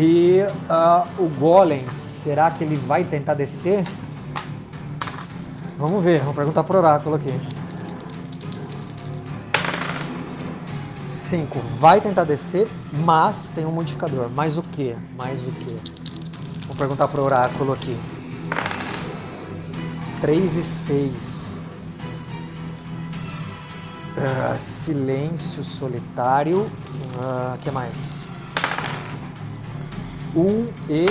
E 0.00 0.42
uh, 0.42 1.22
o 1.24 1.28
Golem, 1.28 1.84
será 1.92 2.52
que 2.52 2.62
ele 2.62 2.76
vai 2.76 3.02
tentar 3.02 3.34
descer? 3.34 3.84
Vamos 5.76 6.04
ver, 6.04 6.20
vamos 6.20 6.36
perguntar 6.36 6.62
pro 6.62 6.78
oráculo 6.78 7.16
aqui. 7.16 7.34
5. 11.10 11.58
Vai 11.80 12.00
tentar 12.00 12.22
descer, 12.22 12.68
mas 12.92 13.48
tem 13.52 13.66
um 13.66 13.72
modificador. 13.72 14.28
Mais 14.30 14.56
o 14.56 14.62
que? 14.62 14.96
Mais 15.16 15.48
o 15.48 15.50
que? 15.50 15.76
Vou 16.68 16.76
perguntar 16.76 17.08
pro 17.08 17.22
oráculo 17.22 17.72
aqui. 17.72 17.98
3 20.20 20.56
e 20.56 20.62
6. 20.62 21.60
Uh, 24.16 24.58
silêncio 24.58 25.64
solitário. 25.64 26.60
O 26.60 26.64
uh, 26.64 27.58
que 27.58 27.72
mais? 27.72 28.27
Um 30.34 30.68
e 30.88 31.06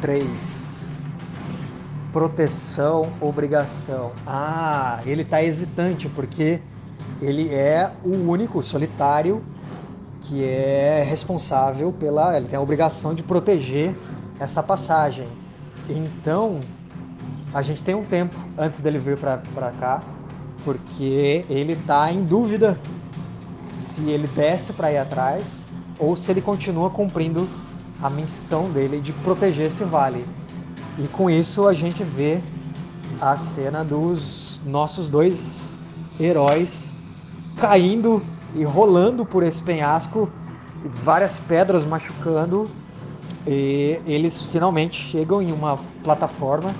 três. 0.00 0.88
Proteção, 2.12 3.12
obrigação. 3.20 4.12
Ah, 4.26 5.00
ele 5.06 5.22
está 5.22 5.42
hesitante 5.42 6.08
porque 6.08 6.60
ele 7.20 7.54
é 7.54 7.92
o 8.04 8.30
único 8.30 8.62
solitário 8.62 9.42
que 10.22 10.44
é 10.44 11.02
responsável 11.02 11.92
pela. 11.92 12.36
Ele 12.36 12.48
tem 12.48 12.58
a 12.58 12.62
obrigação 12.62 13.14
de 13.14 13.22
proteger 13.22 13.94
essa 14.38 14.62
passagem. 14.62 15.28
Então, 15.88 16.60
a 17.52 17.62
gente 17.62 17.82
tem 17.82 17.94
um 17.94 18.04
tempo 18.04 18.36
antes 18.56 18.80
dele 18.80 18.98
vir 18.98 19.18
para 19.18 19.72
cá 19.78 20.00
porque 20.64 21.44
ele 21.48 21.72
está 21.72 22.12
em 22.12 22.22
dúvida 22.22 22.78
se 23.64 24.08
ele 24.08 24.26
desce 24.28 24.72
para 24.72 24.92
ir 24.92 24.98
atrás 24.98 25.66
ou 25.98 26.14
se 26.16 26.30
ele 26.30 26.40
continua 26.40 26.90
cumprindo 26.90 27.48
a 28.02 28.08
missão 28.08 28.70
dele 28.70 29.00
de 29.00 29.12
proteger 29.12 29.66
esse 29.66 29.84
vale. 29.84 30.26
E 30.98 31.06
com 31.08 31.28
isso 31.30 31.66
a 31.66 31.74
gente 31.74 32.02
vê 32.02 32.40
a 33.20 33.36
cena 33.36 33.84
dos 33.84 34.60
nossos 34.64 35.08
dois 35.08 35.66
heróis 36.18 36.92
caindo 37.56 38.22
e 38.54 38.64
rolando 38.64 39.24
por 39.24 39.42
esse 39.42 39.62
penhasco, 39.62 40.30
várias 40.84 41.38
pedras 41.38 41.84
machucando, 41.84 42.70
e 43.46 44.00
eles 44.06 44.44
finalmente 44.44 45.00
chegam 45.00 45.40
em 45.40 45.52
uma 45.52 45.78
plataforma 46.02 46.74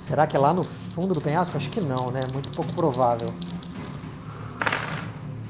Será 0.00 0.26
que 0.26 0.34
é 0.34 0.40
lá 0.40 0.54
no 0.54 0.64
fundo 0.64 1.12
do 1.12 1.20
penhasco? 1.20 1.58
Acho 1.58 1.68
que 1.68 1.78
não, 1.78 2.10
né? 2.10 2.20
Muito 2.32 2.48
pouco 2.56 2.72
provável. 2.72 3.28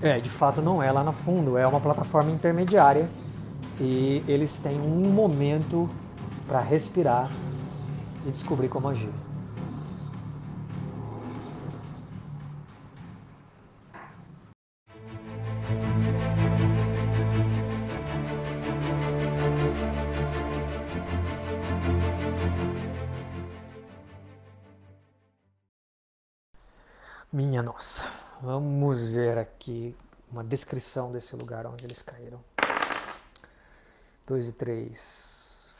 É, 0.02 0.18
de 0.18 0.28
fato 0.28 0.60
não 0.60 0.82
é 0.82 0.90
lá 0.90 1.04
no 1.04 1.12
fundo, 1.12 1.56
é 1.56 1.64
uma 1.64 1.78
plataforma 1.78 2.32
intermediária 2.32 3.08
e 3.80 4.22
eles 4.28 4.56
têm 4.58 4.78
um 4.78 5.10
momento 5.10 5.88
para 6.46 6.60
respirar 6.60 7.30
e 8.26 8.30
descobrir 8.30 8.68
como 8.68 8.88
agir. 8.88 9.10
Minha 27.32 27.62
nossa. 27.62 28.04
Vamos 28.42 29.08
ver 29.08 29.38
aqui 29.38 29.94
uma 30.30 30.42
descrição 30.42 31.12
desse 31.12 31.36
lugar 31.36 31.64
onde 31.64 31.84
eles 31.84 32.02
caíram. 32.02 32.40
2 34.30 34.48
e 34.48 34.52
3. 34.52 35.76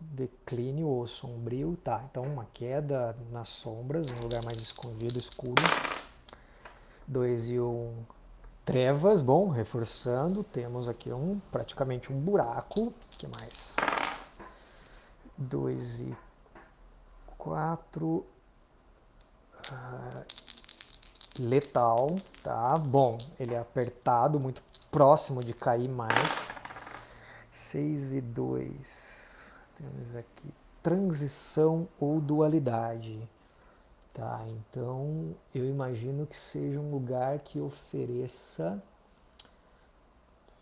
Declínio 0.00 0.86
ou 0.86 1.06
sombrio. 1.06 1.76
Tá, 1.84 2.02
então 2.10 2.22
uma 2.22 2.46
queda 2.54 3.14
nas 3.30 3.48
sombras, 3.48 4.10
um 4.10 4.20
lugar 4.22 4.42
mais 4.42 4.58
escondido, 4.58 5.18
escuro. 5.18 5.62
2 7.06 7.50
e 7.50 7.60
1. 7.60 7.62
Um, 7.62 7.94
Trevas, 8.64 9.20
bom, 9.20 9.48
reforçando, 9.48 10.42
temos 10.42 10.88
aqui 10.88 11.12
um 11.12 11.38
praticamente 11.52 12.10
um 12.10 12.18
buraco. 12.18 12.92
que 13.10 13.26
mais? 13.26 13.76
2 15.36 16.00
e 16.00 16.16
4. 17.36 18.26
Ah, 19.70 20.22
letal, 21.38 22.06
tá? 22.42 22.78
Bom, 22.78 23.18
ele 23.38 23.54
é 23.54 23.58
apertado, 23.58 24.40
muito 24.40 24.62
próximo 24.90 25.44
de 25.44 25.52
cair 25.52 25.88
mais. 25.88 26.45
6 27.56 28.12
e 28.12 28.20
2. 28.20 29.58
Temos 29.78 30.14
aqui 30.14 30.52
transição 30.82 31.88
ou 31.98 32.20
dualidade. 32.20 33.18
Tá, 34.12 34.44
então 34.48 35.34
eu 35.54 35.64
imagino 35.64 36.26
que 36.26 36.36
seja 36.36 36.78
um 36.78 36.90
lugar 36.90 37.38
que 37.40 37.60
ofereça 37.60 38.82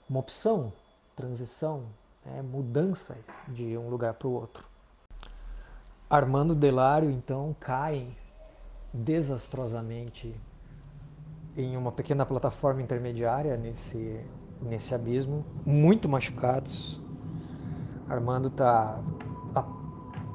uma 0.09 0.19
opção, 0.19 0.73
transição, 1.15 1.85
né, 2.25 2.43
mudança 2.43 3.17
de 3.47 3.77
um 3.77 3.89
lugar 3.89 4.15
para 4.15 4.29
o 4.29 4.33
outro. 4.33 4.67
Armando 6.11 6.55
Delário 6.55 7.11
então 7.11 7.55
cai 7.61 8.17
desastrosamente 8.93 10.35
em 11.57 11.77
uma 11.77 11.93
pequena 11.93 12.27
plataforma 12.27 12.83
intermediária 12.83 13.57
nesse, 13.57 14.21
nesse 14.65 14.95
abismo, 14.95 15.45
muito 15.65 16.09
machucados. 16.09 17.01
Armando 18.09 18.49
está 18.49 19.01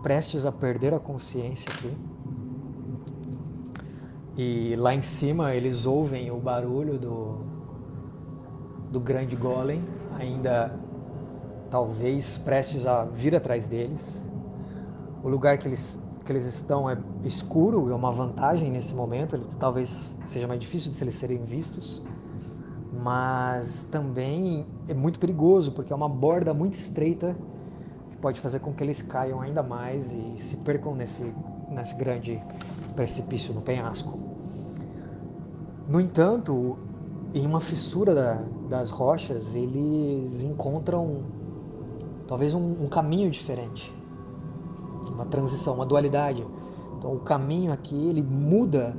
prestes 0.02 0.46
a 0.46 0.52
perder 0.52 0.94
a 0.94 1.00
consciência 1.00 1.72
aqui. 1.72 1.96
E 4.38 4.76
lá 4.78 4.94
em 4.94 5.02
cima 5.02 5.54
eles 5.54 5.86
ouvem 5.86 6.32
o 6.32 6.38
barulho 6.38 6.98
do, 6.98 7.40
do 8.90 9.00
grande 9.00 9.36
golem, 9.36 9.84
ainda 10.18 10.74
talvez 11.70 12.38
prestes 12.38 12.86
a 12.86 13.04
vir 13.04 13.36
atrás 13.36 13.68
deles. 13.68 14.24
O 15.22 15.28
lugar 15.28 15.58
que 15.58 15.68
eles, 15.68 16.02
que 16.24 16.32
eles 16.32 16.46
estão 16.46 16.90
é 16.90 16.98
escuro, 17.26 17.92
é 17.92 17.96
uma 17.96 18.12
vantagem 18.12 18.72
nesse 18.72 18.96
momento, 18.96 19.36
ele, 19.36 19.46
talvez 19.60 20.16
seja 20.26 20.48
mais 20.48 20.60
difícil 20.62 20.92
de 20.92 21.04
eles 21.04 21.16
serem 21.16 21.44
vistos, 21.44 22.02
mas 22.92 23.84
também 23.92 24.66
é 24.88 24.94
muito 24.94 25.20
perigoso, 25.20 25.72
porque 25.72 25.94
é 25.94 25.96
uma 25.96 26.10
borda 26.10 26.54
muito 26.54 26.74
estreita 26.74 27.36
que 28.10 28.18
pode 28.18 28.40
fazer 28.40 28.60
com 28.60 28.74
que 28.74 28.84
eles 28.84 29.02
caiam 29.02 29.42
ainda 29.42 29.62
mais 29.62 30.12
e 30.12 30.34
se 30.38 30.58
percam 30.58 30.96
nesse, 30.96 31.34
nesse 31.70 31.96
grande 31.96 32.42
precipício 32.96 33.54
no 33.54 33.62
penhasco. 33.62 34.18
No 35.88 36.00
entanto, 36.00 36.78
em 37.34 37.46
uma 37.46 37.62
fissura 37.62 38.14
da, 38.14 38.42
das 38.68 38.90
rochas, 38.90 39.56
eles 39.56 40.44
encontram 40.44 41.24
talvez 42.28 42.54
um, 42.54 42.84
um 42.84 42.88
caminho 42.88 43.30
diferente, 43.30 43.94
uma 45.12 45.26
transição, 45.26 45.76
uma 45.76 45.86
dualidade. 45.86 46.46
Então, 46.98 47.14
o 47.14 47.20
caminho 47.20 47.72
aqui 47.72 47.96
ele 47.96 48.22
muda 48.22 48.96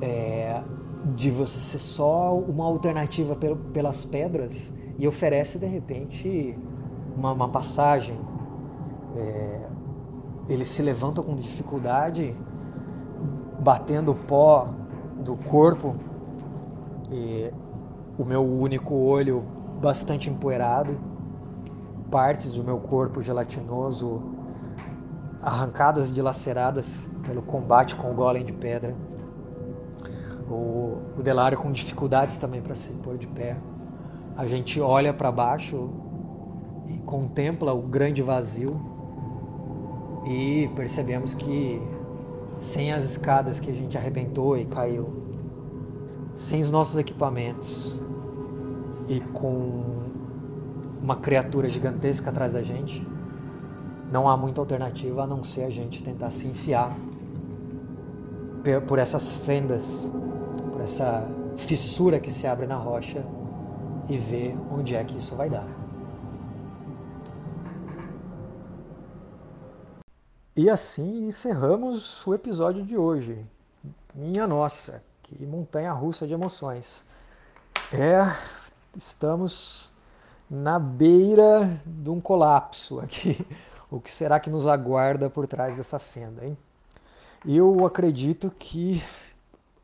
é, 0.00 0.62
de 1.04 1.30
você 1.30 1.58
ser 1.58 1.78
só 1.78 2.34
uma 2.34 2.64
alternativa 2.64 3.36
pelas 3.72 4.04
pedras 4.04 4.72
e 4.98 5.06
oferece 5.06 5.58
de 5.58 5.66
repente 5.66 6.56
uma, 7.16 7.32
uma 7.32 7.48
passagem. 7.48 8.18
É, 9.16 9.60
eles 10.48 10.68
se 10.68 10.82
levantam 10.82 11.24
com 11.24 11.34
dificuldade, 11.34 12.34
batendo 13.60 14.12
o 14.12 14.14
pó 14.14 14.68
do 15.16 15.36
corpo 15.36 15.94
e 17.10 17.50
o 18.18 18.24
meu 18.24 18.44
único 18.44 18.94
olho 18.94 19.44
bastante 19.80 20.30
empoeirado 20.30 20.98
partes 22.14 22.52
do 22.52 22.62
meu 22.62 22.78
corpo 22.78 23.20
gelatinoso 23.20 24.22
arrancadas 25.42 26.10
e 26.10 26.14
dilaceradas 26.14 27.08
pelo 27.26 27.42
combate 27.42 27.96
com 27.96 28.12
o 28.12 28.14
golem 28.14 28.44
de 28.44 28.52
pedra. 28.52 28.94
O, 30.48 30.98
o 31.18 31.22
Delário 31.22 31.56
com 31.56 31.72
dificuldades 31.72 32.36
também 32.36 32.60
para 32.60 32.74
se 32.74 32.92
pôr 32.94 33.16
de 33.16 33.26
pé. 33.26 33.56
A 34.36 34.46
gente 34.46 34.80
olha 34.80 35.12
para 35.12 35.30
baixo 35.30 35.90
e 36.88 36.98
contempla 36.98 37.72
o 37.72 37.82
grande 37.82 38.22
vazio 38.22 38.80
e 40.26 40.70
percebemos 40.74 41.34
que 41.34 41.80
sem 42.56 42.92
as 42.92 43.04
escadas 43.04 43.60
que 43.60 43.70
a 43.70 43.74
gente 43.74 43.96
arrebentou 43.96 44.56
e 44.56 44.64
caiu, 44.64 45.08
sem 46.34 46.60
os 46.60 46.70
nossos 46.70 46.96
equipamentos 46.96 47.98
e 49.08 49.20
com 49.20 49.82
uma 51.00 51.16
criatura 51.16 51.68
gigantesca 51.68 52.30
atrás 52.30 52.54
da 52.54 52.62
gente, 52.62 53.06
não 54.10 54.28
há 54.28 54.36
muita 54.36 54.60
alternativa 54.60 55.24
a 55.24 55.26
não 55.26 55.42
ser 55.42 55.64
a 55.64 55.70
gente 55.70 56.02
tentar 56.02 56.30
se 56.30 56.46
enfiar 56.46 56.96
por 58.86 58.98
essas 58.98 59.32
fendas, 59.32 60.10
essa 60.84 61.26
fissura 61.56 62.20
que 62.20 62.30
se 62.30 62.46
abre 62.46 62.66
na 62.66 62.76
rocha 62.76 63.24
e 64.08 64.16
ver 64.16 64.56
onde 64.70 64.94
é 64.94 65.02
que 65.02 65.16
isso 65.18 65.34
vai 65.34 65.50
dar. 65.50 65.66
E 70.56 70.70
assim 70.70 71.26
encerramos 71.26 72.24
o 72.26 72.34
episódio 72.34 72.84
de 72.84 72.96
hoje. 72.96 73.44
Minha 74.14 74.46
nossa, 74.46 75.02
que 75.22 75.44
montanha 75.44 75.92
russa 75.92 76.26
de 76.26 76.32
emoções. 76.32 77.02
É, 77.92 78.32
estamos 78.96 79.92
na 80.48 80.78
beira 80.78 81.80
de 81.84 82.10
um 82.10 82.20
colapso 82.20 83.00
aqui. 83.00 83.44
O 83.90 84.00
que 84.00 84.10
será 84.10 84.38
que 84.38 84.50
nos 84.50 84.66
aguarda 84.66 85.28
por 85.30 85.46
trás 85.46 85.76
dessa 85.76 85.98
fenda, 85.98 86.44
hein? 86.44 86.56
Eu 87.46 87.84
acredito 87.84 88.50
que, 88.58 89.02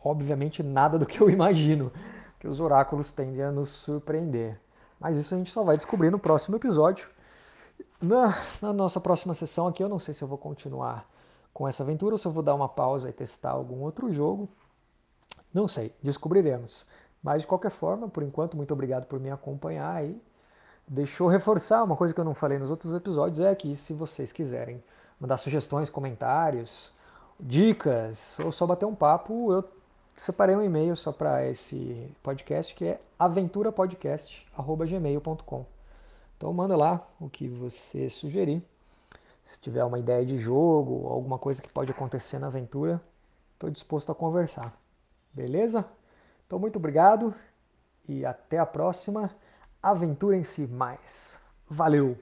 obviamente, 0.03 0.62
nada 0.62 0.98
do 0.98 1.07
que 1.07 1.20
eu 1.20 1.30
imagino, 1.30 1.92
que 2.38 2.48
os 2.48 2.61
oráculos 2.61 3.12
tendem 3.12 3.42
a 3.42 3.51
nos 3.51 3.70
surpreender. 3.70 4.61
Mas 4.98 5.18
isso 5.18 5.34
a 5.34 5.38
gente 5.38 5.51
só 5.51 5.62
vai 5.62 5.76
descobrir 5.76 6.11
no 6.11 6.18
próximo 6.18 6.57
episódio. 6.57 7.09
Na, 8.01 8.36
na 8.61 8.72
nossa 8.72 9.01
próxima 9.01 9.34
sessão 9.34 9.66
aqui, 9.66 9.82
eu 9.82 9.88
não 9.88 9.98
sei 9.98 10.14
se 10.14 10.22
eu 10.22 10.28
vou 10.28 10.38
continuar 10.38 11.09
com 11.53 11.66
essa 11.66 11.82
aventura 11.82 12.14
ou 12.14 12.18
se 12.18 12.26
eu 12.26 12.32
vou 12.32 12.42
dar 12.42 12.55
uma 12.55 12.68
pausa 12.68 13.09
e 13.11 13.12
testar 13.12 13.51
algum 13.51 13.80
outro 13.80 14.12
jogo. 14.12 14.48
Não 15.53 15.66
sei, 15.66 15.94
descobriremos. 16.03 16.86
Mas 17.22 17.42
de 17.42 17.48
qualquer 17.48 17.70
forma, 17.70 18.09
por 18.09 18.22
enquanto, 18.22 18.57
muito 18.57 18.72
obrigado 18.72 19.07
por 19.07 19.20
me 19.20 19.30
acompanhar 19.30 19.94
aí 19.94 20.20
deixou 20.90 21.28
reforçar 21.28 21.84
uma 21.84 21.94
coisa 21.94 22.12
que 22.12 22.18
eu 22.18 22.24
não 22.24 22.34
falei 22.34 22.59
nos 22.59 22.68
outros 22.68 22.92
episódios, 22.92 23.38
é 23.38 23.55
que 23.55 23.76
se 23.76 23.94
vocês 23.94 24.32
quiserem 24.32 24.82
mandar 25.20 25.36
sugestões, 25.36 25.88
comentários, 25.88 26.90
dicas, 27.38 28.40
ou 28.40 28.51
só 28.51 28.66
bater 28.66 28.86
um 28.86 28.94
papo, 28.94 29.53
eu 29.53 29.62
separei 30.20 30.54
um 30.54 30.62
e-mail 30.62 30.94
só 30.94 31.10
para 31.12 31.48
esse 31.48 32.14
podcast, 32.22 32.74
que 32.74 32.84
é 32.84 33.00
aventurapodcast.gmail.com. 33.18 35.64
Então 36.36 36.52
manda 36.52 36.76
lá 36.76 37.08
o 37.18 37.30
que 37.30 37.48
você 37.48 38.10
sugerir. 38.10 38.62
Se 39.42 39.58
tiver 39.58 39.82
uma 39.82 39.98
ideia 39.98 40.26
de 40.26 40.36
jogo, 40.36 41.08
alguma 41.08 41.38
coisa 41.38 41.62
que 41.62 41.72
pode 41.72 41.90
acontecer 41.90 42.38
na 42.38 42.48
aventura, 42.48 43.00
estou 43.54 43.70
disposto 43.70 44.12
a 44.12 44.14
conversar. 44.14 44.78
Beleza? 45.32 45.86
Então 46.46 46.58
muito 46.58 46.76
obrigado 46.76 47.34
e 48.06 48.26
até 48.26 48.58
a 48.58 48.66
próxima. 48.66 49.34
Aventurem-se 49.82 50.66
mais. 50.66 51.40
Valeu! 51.66 52.18